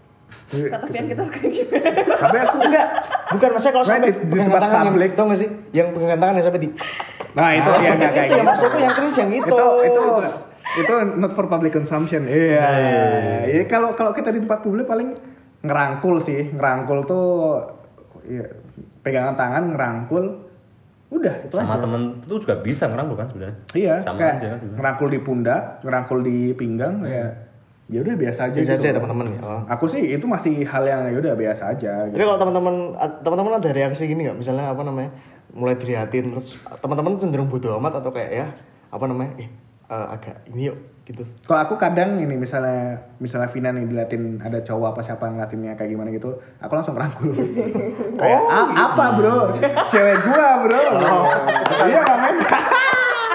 Kata 0.70 0.86
Fian 0.86 1.04
kita 1.08 1.24
cringe, 1.26 1.60
Beb 1.66 1.82
tapi 2.14 2.36
aku 2.38 2.56
Enggak, 2.62 2.86
bukan 3.28 3.48
maksudnya 3.50 3.72
kalau 3.72 3.82
Nah, 3.82 3.90
sampai 3.90 4.06
di- 4.06 4.14
di 4.14 4.22
pegangan 4.28 4.46
tempat 4.46 4.62
tangan 4.62 4.84
publik. 4.86 5.02
yang 5.02 5.12
tau 5.12 5.24
gak 5.26 5.38
sih? 5.40 5.48
Yang 5.72 5.86
pegangan 5.90 6.18
tangan 6.20 6.34
yang 6.36 6.46
sampai 6.46 6.60
di 6.60 6.68
nah 7.30 7.50
itu 7.52 7.70
ya 7.76 7.90
nggak 7.92 8.10
kayak 8.10 8.26
itu 8.26 8.34
yang 8.34 8.48
maksudku 8.48 8.74
yang 8.76 8.90
cringe 8.92 9.16
yang 9.16 9.30
itu. 9.32 9.46
itu 9.46 9.66
itu 9.86 10.02
itu 10.76 10.92
not 11.14 11.30
for 11.30 11.46
public 11.46 11.72
consumption 11.72 12.24
iya 12.24 12.68
Iya, 13.44 13.62
kalau 13.64 13.90
kalau 13.92 14.10
kita 14.10 14.30
di 14.30 14.38
tempat 14.38 14.60
publik 14.60 14.84
paling 14.84 15.16
ngerangkul 15.60 16.16
sih 16.18 16.48
ngerangkul 16.48 17.02
tuh 17.02 17.58
ya, 18.22 18.44
pegangan 19.00 19.34
tangan 19.34 19.64
ngerangkul 19.70 20.24
udah 21.10 21.34
itu 21.42 21.52
Sama 21.52 21.74
aja. 21.74 21.82
temen 21.82 22.02
itu 22.16 22.34
juga 22.38 22.54
bisa 22.56 22.86
ngerangkul 22.86 23.16
kan 23.16 23.26
sebenarnya. 23.26 23.56
iya 23.72 23.94
Sama 23.98 24.14
kayak 24.16 24.34
aja 24.36 24.46
kan 24.48 24.58
ngerangkul 24.72 25.08
di 25.08 25.18
pundak 25.18 25.62
ngerangkul 25.80 26.18
di 26.20 26.54
pinggang 26.54 27.02
ya 27.02 27.26
ya 27.90 27.98
udah 28.00 28.14
biasa 28.14 28.40
aja 28.46 28.56
Biasa 28.56 28.72
gitu. 28.72 28.84
aja 28.84 28.90
teman-teman 28.94 29.26
ya. 29.28 29.38
Oh. 29.42 29.60
Aku 29.66 29.84
sih 29.84 30.02
itu 30.06 30.22
masih 30.24 30.62
hal 30.62 30.86
yang 30.86 31.02
ya 31.04 31.18
udah 31.18 31.34
biasa 31.34 31.62
aja. 31.68 32.06
Tapi 32.06 32.14
Gitu. 32.14 32.22
kalau 32.22 32.38
teman-teman 32.38 32.74
teman-teman 33.20 33.52
ada 33.58 33.70
reaksi 33.74 34.06
gini 34.06 34.22
nggak? 34.22 34.38
Misalnya 34.38 34.70
apa 34.70 34.86
namanya? 34.86 35.10
Mulai 35.50 35.74
diliatin 35.74 36.30
terus 36.30 36.54
teman-teman 36.78 37.18
cenderung 37.18 37.50
bodo 37.50 37.74
amat 37.74 37.98
atau 37.98 38.14
kayak 38.14 38.30
ya 38.30 38.46
apa 38.88 39.04
namanya? 39.04 39.34
Eh 39.36 39.50
eh, 39.90 40.06
agak 40.14 40.46
ini 40.54 40.70
yuk 40.70 40.78
gitu. 41.02 41.26
Kalau 41.42 41.66
aku 41.66 41.74
kadang 41.74 42.22
ini 42.22 42.38
misalnya 42.38 43.10
misalnya 43.18 43.50
Vina 43.50 43.74
nih 43.74 43.82
diliatin 43.90 44.38
ada 44.38 44.62
cowok 44.62 44.94
apa 44.94 45.00
siapa 45.02 45.26
ngeliatinnya 45.26 45.74
kayak 45.74 45.90
gimana 45.90 46.14
gitu, 46.14 46.38
aku 46.62 46.72
langsung 46.78 46.94
rangkul. 46.94 47.34
Kayak, 48.20 48.42
"Ah, 48.46 48.68
apa 48.70 49.04
bro? 49.18 49.58
Cewek 49.90 50.16
gua 50.22 50.62
bro. 50.62 50.82
Iya 51.90 52.00
nggak 52.06 52.18
men? 52.22 52.36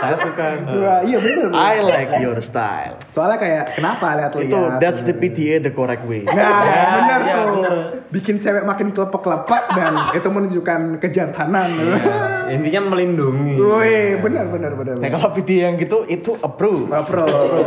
Saya 0.08 0.18
suka. 0.20 0.46
Gua, 0.70 0.96
iya 1.02 1.18
bener. 1.18 1.46
bro. 1.48 1.58
I 1.58 1.76
like 1.80 2.12
your 2.20 2.38
style. 2.40 2.96
Soalnya 3.08 3.38
kayak 3.38 3.64
kenapa 3.74 4.08
lihat-lihat? 4.16 4.46
Itu 4.46 4.60
that's 4.78 5.02
the 5.02 5.14
PDA 5.14 5.60
the 5.60 5.72
correct 5.72 6.04
way. 6.04 6.24
Nah, 6.24 6.34
Ya, 6.66 6.82
bener 6.96 7.20
ya, 7.22 7.36
tuh. 7.36 7.48
bener. 7.52 7.74
Bikin 8.08 8.36
cewek 8.38 8.64
makin 8.64 8.88
kelepek-kelepek 8.90 9.64
dan 9.72 9.94
itu 10.12 10.28
menunjukkan 10.28 10.80
kejantanan. 11.00 11.70
Ya, 11.76 12.20
intinya 12.50 12.82
melindungi. 12.88 13.56
Woi, 13.56 13.96
bener 14.18 14.46
bener 14.48 14.72
bener. 14.74 14.96
Nah 14.96 15.10
kalau 15.10 15.30
PDA 15.32 15.66
yang 15.66 15.76
gitu 15.76 16.06
itu 16.06 16.32
approve. 16.38 16.88
Bro. 16.88 17.26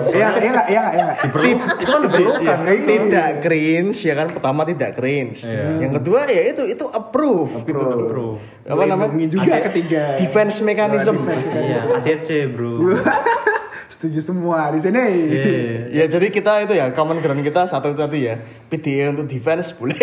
Iya, 0.08 0.28
iya 0.38 0.62
iya 0.66 0.84
iya 0.94 1.06
itu 1.18 1.36
kan 1.84 2.00
diperlukan. 2.02 2.58
Iya, 2.60 2.72
iya. 2.72 2.86
tidak 2.86 3.28
cringe 3.40 3.98
ya 4.00 4.14
kan 4.14 4.26
pertama 4.28 4.62
tidak 4.62 4.90
cringe 4.92 5.40
Iya. 5.40 5.80
yang 5.80 5.92
kedua 5.94 6.20
ya 6.24 6.42
itu 6.48 6.62
itu 6.64 6.84
approve, 6.84 7.62
gitu 7.62 7.76
loh. 7.76 7.96
Bro. 8.00 8.28
apa 8.68 8.84
namanya 8.84 9.26
juga 9.26 9.64
ketiga. 9.64 10.16
defense 10.16 10.60
mechanism 10.60 11.16
Iya, 11.24 11.80
ACC, 11.96 12.27
Bro. 12.46 12.94
Setuju 13.92 14.20
semua 14.20 14.70
di 14.70 14.78
sini. 14.78 15.00
Iya. 15.26 15.46
ya 15.90 16.04
jadi 16.06 16.26
kita 16.28 16.62
itu 16.62 16.72
ya 16.72 16.92
common 16.92 17.18
ground 17.18 17.42
kita 17.42 17.66
satu 17.66 17.92
tadi 17.92 18.24
ya 18.24 18.38
PDA 18.68 19.10
untuk 19.10 19.26
defense 19.26 19.72
boleh 19.72 19.98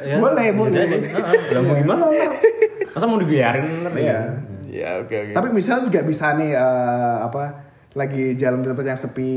Ya, 0.00 0.16
Boleh, 0.22 0.48
boleh. 0.50 0.72
jadi. 0.80 0.96
Lah 1.52 1.60
mau 1.60 1.76
gimana? 1.76 2.08
Masa 2.90 3.04
mau 3.04 3.16
dibiarin? 3.16 3.84
Iya. 3.92 4.18
ya 4.66 4.88
oke 4.98 5.12
oke 5.12 5.32
Tapi 5.32 5.48
misalnya 5.50 5.86
juga 5.86 6.00
bisa 6.00 6.32
nih 6.34 6.56
eh, 6.56 7.16
apa 7.20 7.42
lagi 7.92 8.32
jalan 8.34 8.62
di 8.62 8.68
tempat 8.68 8.84
yang 8.86 8.96
sepi 8.96 9.32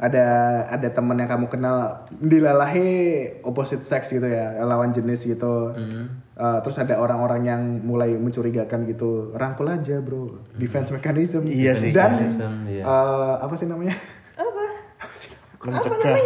ada 0.00 0.26
ada 0.72 0.88
temen 0.88 1.12
yang 1.20 1.28
kamu 1.28 1.46
kenal 1.52 2.08
dilalahi 2.08 2.88
opposite 3.44 3.84
sex 3.84 4.08
gitu 4.08 4.24
ya 4.24 4.56
lawan 4.64 4.96
jenis 4.96 5.28
gitu. 5.28 5.76
Eh, 6.40 6.58
terus 6.64 6.80
ada 6.80 6.96
orang-orang 6.96 7.44
yang 7.44 7.60
mulai 7.84 8.16
mencurigakan 8.16 8.88
gitu 8.88 9.36
rangkul 9.36 9.68
aja 9.68 10.00
bro. 10.00 10.40
Defense 10.56 10.88
mechanism. 10.88 11.44
Iya 11.44 11.76
sih, 11.76 11.92
dan 11.92 12.16
mechanism, 12.16 12.52
iya. 12.64 12.82
eh, 12.88 13.34
apa 13.44 13.54
sih 13.60 13.68
namanya? 13.68 13.92
Apa? 14.40 14.64
mencegah 15.68 16.16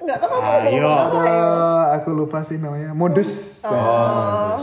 Enggak 0.00 0.16
tahu 0.24 0.32
apa. 0.40 0.52
ayo. 0.64 0.88
ada 0.88 1.36
aku 2.00 2.08
lupa 2.16 2.40
sih 2.40 2.56
namanya. 2.56 2.96
Modus. 2.96 3.60
Oh. 3.68 4.56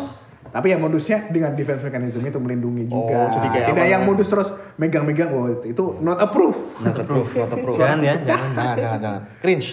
Tapi 0.54 0.74
ya 0.74 0.78
modusnya 0.80 1.28
dengan 1.30 1.54
defense 1.54 1.84
mechanism 1.84 2.24
itu 2.24 2.40
melindungi 2.40 2.84
juga 2.88 3.28
Oh, 3.28 3.30
jadi 3.34 3.48
kayak 3.52 3.66
tidak 3.72 3.84
apa 3.84 3.92
yang 3.92 4.04
modus 4.08 4.28
terus 4.28 4.50
megang-megang 4.80 5.30
oh 5.34 5.48
itu 5.64 5.84
not 6.00 6.18
approve 6.22 6.58
not 6.82 6.96
approve 6.96 7.30
not 7.36 7.52
approve 7.52 7.78
Jangan 7.78 8.00
ya, 8.04 8.16
jangan. 8.24 8.52
jangan 8.56 8.76
jangan 8.78 9.00
jangan 9.02 9.22
cringe 9.44 9.68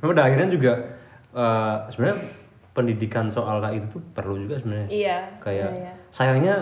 Pada 0.00 0.22
akhirnya 0.28 0.48
juga 0.52 0.72
eh, 1.32 1.74
sebenarnya 1.90 2.18
pendidikan 2.74 3.30
soal 3.30 3.62
kayak 3.62 3.74
itu 3.80 3.86
tuh 3.96 4.02
perlu 4.12 4.34
juga 4.34 4.58
sebenarnya. 4.58 4.88
Iya. 4.90 5.18
Kayak 5.38 5.70
iya, 5.70 5.78
iya. 5.78 5.92
sayangnya 6.10 6.54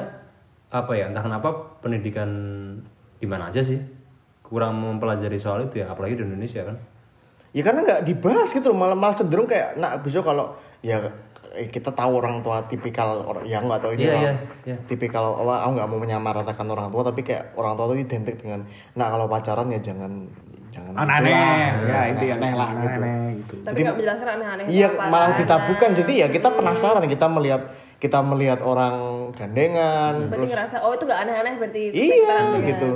apa 0.68 0.92
ya 0.92 1.08
entah 1.08 1.24
kenapa 1.24 1.48
pendidikan 1.80 2.28
di 3.16 3.26
mana 3.28 3.48
aja 3.48 3.64
sih 3.64 3.80
kurang 4.44 4.76
mempelajari 4.80 5.40
soal 5.40 5.64
itu 5.68 5.80
ya 5.80 5.92
apalagi 5.92 6.20
di 6.20 6.24
Indonesia 6.24 6.64
kan. 6.64 6.76
ya 7.52 7.60
karena 7.60 7.84
nggak 7.84 8.00
dibahas 8.08 8.48
gitu 8.48 8.72
loh 8.72 8.78
malah 8.80 8.96
malah 8.96 9.12
cenderung 9.12 9.44
kayak 9.44 9.76
nah 9.76 10.00
besok 10.00 10.24
kalau 10.24 10.56
ya 10.80 11.04
eh, 11.52 11.68
kita 11.68 11.92
tahu 11.92 12.18
orang 12.18 12.40
tua 12.40 12.64
tipikal 12.66 13.22
orang 13.22 13.44
yang 13.44 13.68
nggak 13.68 13.80
tahu 13.80 13.92
ini 13.94 14.04
Iya, 14.04 14.12
orang 14.12 14.22
iya, 14.24 14.34
iya. 14.64 14.76
tipikal 14.88 15.24
apa 15.36 15.54
aku 15.64 15.70
nggak 15.76 15.88
mau 15.88 15.98
menyamaratakan 16.00 16.66
orang 16.66 16.88
tua 16.88 17.02
tapi 17.04 17.20
kayak 17.22 17.52
orang 17.54 17.76
tua 17.76 17.92
itu 17.92 18.08
identik 18.08 18.36
dengan 18.40 18.64
nah 18.96 19.12
kalau 19.12 19.28
pacaran 19.28 19.68
ya 19.68 19.80
jangan 19.80 20.26
jangan 20.72 20.92
aneh 20.96 21.12
gitulah, 21.20 21.36
ya 21.36 21.70
jangan 21.84 22.08
itu 22.08 22.24
yang 22.24 22.40
aneh 22.40 22.52
lah 22.56 22.70
gitu. 22.72 23.00
aneh 23.04 23.20
gitu. 23.36 23.54
Tapi 23.60 23.78
nggak 23.84 23.96
menjelaskan 24.00 24.28
aneh-aneh. 24.40 24.64
Iya 24.72 24.88
malah 24.96 25.30
ditabukan. 25.36 25.90
Jadi 25.92 26.12
ya 26.24 26.26
kita 26.32 26.48
penasaran 26.48 27.04
kita 27.04 27.26
melihat 27.28 27.62
kita 28.00 28.18
melihat 28.24 28.58
orang 28.64 28.96
gandengan 29.36 30.26
Berarti 30.26 30.32
terus 30.32 30.48
ngerasa 30.56 30.76
oh 30.80 30.96
itu 30.96 31.04
nggak 31.04 31.20
aneh-aneh 31.28 31.52
berarti. 31.60 31.82
iya 31.92 32.36
gitu. 32.64 32.88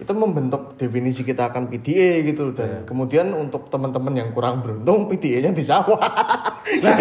Itu 0.00 0.12
membentuk 0.16 0.80
definisi 0.80 1.26
kita 1.26 1.52
akan 1.52 1.68
PDA 1.68 2.24
gitu 2.24 2.56
dan 2.56 2.86
kemudian 2.88 3.34
untuk 3.36 3.68
teman-teman 3.68 4.16
yang 4.16 4.30
kurang 4.32 4.62
beruntung 4.64 5.10
PDA-nya 5.12 5.52
di 5.52 5.60
sawah 5.60 6.00
Nah, 6.78 6.96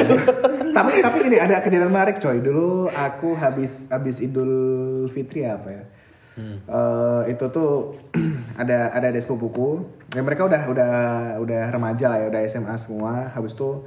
tapi 0.73 0.91
tapi 1.05 1.17
ini 1.29 1.37
ada 1.37 1.61
kejadian 1.61 1.93
menarik 1.93 2.17
coy. 2.17 2.41
Dulu 2.41 2.89
aku 2.89 3.37
habis 3.37 3.85
habis 3.93 4.17
Idul 4.17 5.05
Fitri 5.13 5.45
apa 5.45 5.69
ya? 5.69 5.83
Eh, 6.69 7.21
itu 7.35 7.45
tuh 7.51 7.99
ada 8.61 8.93
ada 8.95 9.07
ada 9.11 9.19
sepupuku. 9.19 9.83
Ya 10.15 10.21
mereka 10.23 10.47
udah 10.47 10.61
udah 10.71 10.93
udah 11.43 11.61
remaja 11.69 12.05
lah 12.09 12.17
ya, 12.23 12.27
udah 12.31 12.41
SMA 12.47 12.75
semua. 12.79 13.29
Habis 13.35 13.53
itu 13.53 13.83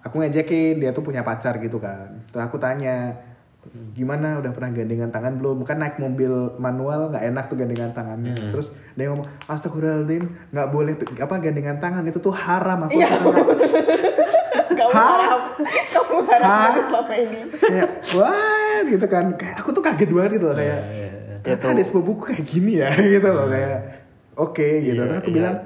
aku 0.00 0.14
ngejekin 0.22 0.80
dia 0.80 0.90
tuh 0.94 1.04
punya 1.04 1.26
pacar 1.26 1.58
gitu 1.58 1.82
kan. 1.82 2.22
Terus 2.30 2.42
aku 2.46 2.56
tanya 2.62 3.18
gimana? 3.92 4.40
Udah 4.40 4.50
pernah 4.56 4.70
gandengan 4.72 5.10
tangan 5.12 5.36
belum? 5.36 5.62
Kan 5.68 5.78
naik 5.84 6.00
mobil 6.00 6.56
manual 6.56 7.12
nggak 7.12 7.24
enak 7.28 7.44
tuh 7.52 7.56
gandengan 7.60 7.92
tangannya. 7.92 8.34
Terus 8.34 8.72
dia 8.96 9.12
ngomong 9.12 9.28
astagfirullahaladzim 9.46 10.24
nggak 10.50 10.68
boleh 10.72 10.92
apa 11.20 11.34
gandengan 11.38 11.76
tangan 11.78 12.02
itu 12.08 12.18
tuh 12.18 12.32
haram 12.32 12.88
aku 12.88 12.96
Kamu 14.80 14.96
Hah? 14.96 15.12
harap, 15.12 15.42
kamu 15.60 16.16
harap 16.24 16.46
Hah? 16.48 16.62
banget 16.72 16.84
selama 16.88 17.14
ini. 17.20 17.40
kayak 17.60 17.90
what? 18.16 18.84
Gitu 18.88 19.06
kan. 19.06 19.24
Kayak 19.36 19.54
aku 19.60 19.68
tuh 19.76 19.82
kaget 19.84 20.10
banget 20.10 20.30
gitu 20.40 20.46
loh 20.48 20.56
kayak 20.56 20.80
ternyata 21.40 21.66
ada 21.72 21.82
sepupuku 21.84 22.22
kayak 22.32 22.44
gini 22.44 22.72
ya 22.84 22.90
gitu 23.16 23.28
loh 23.28 23.46
kayak 23.48 23.78
oke 24.36 24.66
gitu. 24.84 25.00
Iya, 25.00 25.04
terus 25.04 25.18
aku 25.20 25.30
iya. 25.30 25.36
bilang 25.36 25.56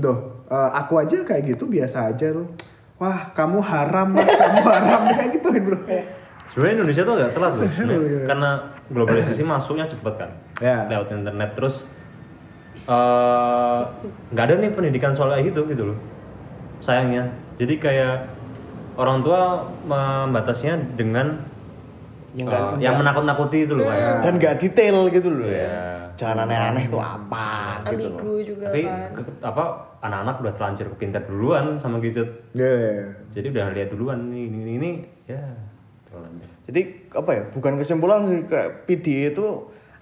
doh 0.00 0.18
eh, 0.48 0.70
aku 0.76 0.92
aja 1.00 1.16
kayak 1.24 1.42
gitu 1.56 1.64
biasa 1.66 1.98
aja 2.12 2.26
loh. 2.36 2.52
Wah 3.00 3.32
kamu 3.32 3.64
haram 3.64 4.12
mas. 4.12 4.28
Kamu 4.28 4.60
haram. 4.60 5.00
Kayak 5.16 5.30
gitu 5.40 5.48
bro. 5.56 5.78
kayak 5.88 6.19
Sebenarnya 6.50 6.74
Indonesia 6.76 7.02
tuh 7.02 7.14
agak 7.14 7.30
telat 7.30 7.52
loh, 7.54 7.66
sebenarnya. 7.70 8.00
Iya. 8.02 8.24
karena 8.26 8.50
globalisasi 8.88 9.42
masuknya 9.42 9.86
cepet 9.86 10.14
kan, 10.16 10.30
Ya. 10.58 10.82
lewat 10.84 11.08
internet 11.12 11.50
terus 11.54 11.86
eh, 12.82 13.80
nggak 14.28 14.44
ada 14.44 14.54
nih 14.56 14.70
pendidikan 14.70 15.12
soal 15.12 15.30
kayak 15.30 15.46
gitu 15.46 15.62
gitu 15.66 15.82
loh, 15.86 15.98
sayangnya. 16.78 17.28
Jadi 17.54 17.76
kayak 17.76 18.26
orang 18.96 19.20
tua 19.20 19.40
membatasnya 19.84 20.74
dengan 20.94 21.38
Yang 22.30 22.46
nggak- 22.46 22.78
yang 22.80 22.94
menakut-nakuti 22.96 23.58
itu 23.60 23.74
loh 23.74 23.86
kayak. 23.86 24.22
dan 24.22 24.32
nggak 24.36 24.54
detail 24.56 24.96
gitu 25.08 25.28
loh 25.28 25.46
Iya. 25.46 26.14
jangan 26.14 26.44
aneh-aneh 26.44 26.84
itu 26.84 26.94
apa 26.94 27.50
gitu 27.90 28.06
loh 28.20 28.38
juga 28.40 28.70
Tapi 28.70 28.82
kan. 28.84 29.10
ke- 29.12 29.40
apa 29.40 29.64
anak-anak 30.00 30.34
udah 30.38 30.52
terlanjur 30.52 30.86
kepintar 30.94 31.22
duluan 31.24 31.74
sama 31.74 31.98
gadget. 31.98 32.30
ya 32.52 32.70
Jadi 33.30 33.46
udah 33.50 33.72
lihat 33.72 33.88
duluan 33.88 34.30
nih 34.30 34.46
ini, 34.46 34.72
ini 34.76 34.90
ya 35.26 35.42
terlanjur. 35.42 35.79
Jadi 36.64 36.80
apa 37.12 37.30
ya 37.30 37.42
bukan 37.48 37.72
kesimpulan 37.76 38.20
sih 38.24 38.42
kayak 38.44 38.84
PDA 38.84 39.30
itu 39.30 39.46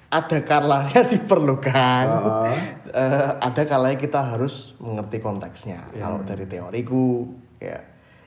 ada 0.09 0.39
kalanya 0.41 1.01
diperlukan 1.13 2.07
Oh. 2.09 2.49
Eh, 2.89 3.29
ada 3.39 3.63
kalanya 3.63 3.97
kita 3.97 4.21
harus 4.27 4.73
mengerti 4.79 5.19
konteksnya 5.19 5.85
kalau 5.95 6.21
dari 6.23 6.45
teoriku 6.45 7.29
ya 7.59 7.77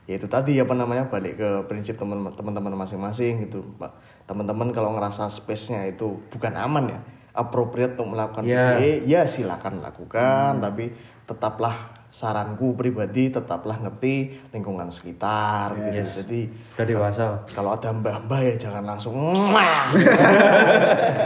ya 0.02 0.14
itu 0.14 0.26
tadi 0.26 0.56
apa 0.56 0.72
namanya 0.72 1.06
balik 1.06 1.34
ke 1.36 1.50
prinsip 1.66 1.94
teman 1.94 2.26
teman-teman 2.30 2.74
masing-masing 2.76 3.42
gitu 3.42 3.62
Pak. 3.76 3.90
teman-teman 4.24 4.70
kalau 4.70 4.90
ngerasa 4.92 5.26
space-nya 5.28 5.86
itu 5.86 6.18
bukan 6.28 6.54
aman 6.54 6.84
ya 6.88 6.98
appropriate 7.32 7.94
untuk 7.94 8.12
melakukan 8.12 8.42
Ya. 8.44 8.76
PDA 8.76 8.90
ya 9.04 9.20
silakan 9.24 9.78
lakukan 9.78 10.58
tapi 10.58 10.94
tetaplah 11.24 11.91
saranku 12.12 12.76
pribadi 12.76 13.26
tetaplah 13.26 13.80
ngerti 13.80 14.14
lingkungan 14.52 14.86
sekitar 14.86 15.72
gitu 15.74 15.96
Yes. 15.96 16.12
jadi 16.14 16.44
Udah 16.76 16.84
dewasa. 16.84 17.24
kalau 17.48 17.72
ada 17.72 17.88
mbah-mbah 17.88 18.40
ya 18.42 18.60
jangan 18.60 18.84
langsung 18.84 19.16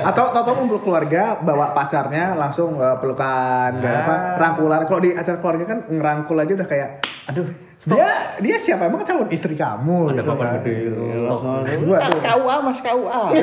atau 0.06 0.24
atau 0.30 0.52
ngumpul 0.54 0.78
keluarga 0.78 1.36
bawa 1.36 1.70
pacarnya 1.72 2.32
langsung 2.32 2.78
eh, 2.78 2.96
pelukan 2.96 3.70
gak 3.76 3.94
apa 4.00 4.14
rangkulan 4.36 4.86
kalau 4.86 5.00
di 5.00 5.10
acara 5.10 5.36
keluarga 5.36 5.64
kan 5.66 5.78
ngerangkul 5.88 6.36
aja 6.36 6.54
udah 6.54 6.68
kayak 6.68 6.90
Aduh, 7.26 7.50
dia 7.82 8.06
dia 8.38 8.54
siapa 8.56 8.86
emang 8.86 9.02
calon 9.02 9.26
istri 9.28 9.52
kamu 9.52 10.14
ada 10.14 10.22
gitu 10.22 10.30
kan. 10.32 10.62
gede 10.62 10.74
gitu. 10.86 11.02
Stop. 11.18 11.42
Nah, 11.42 11.66
tuh. 12.06 12.22
KUA 12.22 12.56
mas 12.62 12.78
KUA 12.78 13.22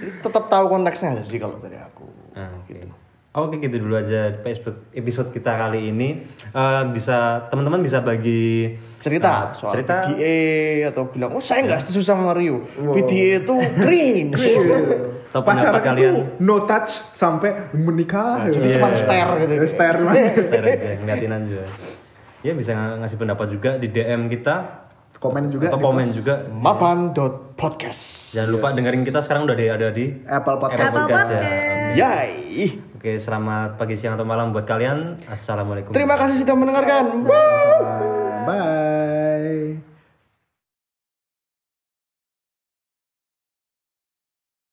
Jadi 0.00 0.16
tetap 0.18 0.44
tahu 0.46 0.64
konteksnya 0.66 1.12
aja 1.14 1.24
sih 1.24 1.36
kalau 1.36 1.56
dari 1.56 1.76
aku. 1.76 1.99
Oke 3.30 3.62
gitu 3.62 3.78
dulu 3.78 3.94
aja 3.94 4.42
episode 4.42 4.90
episode 4.90 5.30
kita 5.30 5.54
kali 5.54 5.94
ini 5.94 6.26
Eh, 6.50 6.82
bisa 6.90 7.46
teman-teman 7.46 7.78
bisa 7.78 8.02
bagi 8.02 8.66
cerita 8.98 9.54
eh, 9.54 9.54
soal 9.54 9.72
cerita 9.72 10.02
PDA 10.02 10.38
atau 10.90 11.06
bilang 11.06 11.30
oh 11.32 11.38
saya 11.38 11.62
nggak 11.62 11.78
setuju 11.78 12.10
sama 12.10 12.34
Mario 12.34 12.66
PDA 12.74 13.38
itu 13.38 13.54
cringe 13.78 14.34
pacaran 15.46 15.78
kalian? 15.78 16.10
itu 16.10 16.42
no 16.42 16.66
touch 16.66 16.90
sampai 17.14 17.70
menikah. 17.70 18.50
Jadi 18.50 18.66
gitu. 18.66 18.82
cuma 18.82 18.90
stare 18.98 19.46
gitu. 19.46 19.54
Stare 19.62 19.98
doang. 20.02 20.14
Share 20.50 20.66
aja, 20.66 20.88
ngeliatin 20.98 21.30
aja. 21.30 21.60
Ya 22.42 22.50
bisa 22.50 22.74
ng- 22.74 22.98
ngasih 22.98 23.14
pendapat 23.14 23.46
juga 23.46 23.78
di 23.78 23.94
DM 23.94 24.26
kita 24.26 24.82
Komen 25.20 25.52
juga 25.52 25.68
atau 25.68 25.78
di 25.78 25.84
komen 25.84 26.02
post 26.02 26.16
juga. 26.18 26.34
Mapan.podcast. 26.50 28.34
Jangan 28.34 28.50
lupa 28.50 28.66
dengerin 28.72 29.04
kita 29.04 29.20
sekarang 29.22 29.46
udah 29.46 29.54
di- 29.54 29.70
ada 29.70 29.88
di 29.92 30.04
Apple 30.24 30.56
Podcast. 30.58 30.82
Apple 30.90 30.98
ya. 30.98 31.14
Podcast. 31.14 31.30
Yay. 31.94 32.89
Oke, 33.00 33.16
selamat 33.16 33.80
pagi, 33.80 33.96
siang, 33.96 34.12
atau 34.12 34.28
malam 34.28 34.52
buat 34.52 34.68
kalian. 34.68 35.24
Assalamualaikum. 35.24 35.96
Terima 35.96 36.20
kasih 36.20 36.44
sudah 36.44 36.52
mendengarkan. 36.52 37.24
Bye. 37.24 38.44
Bye. 38.44 39.89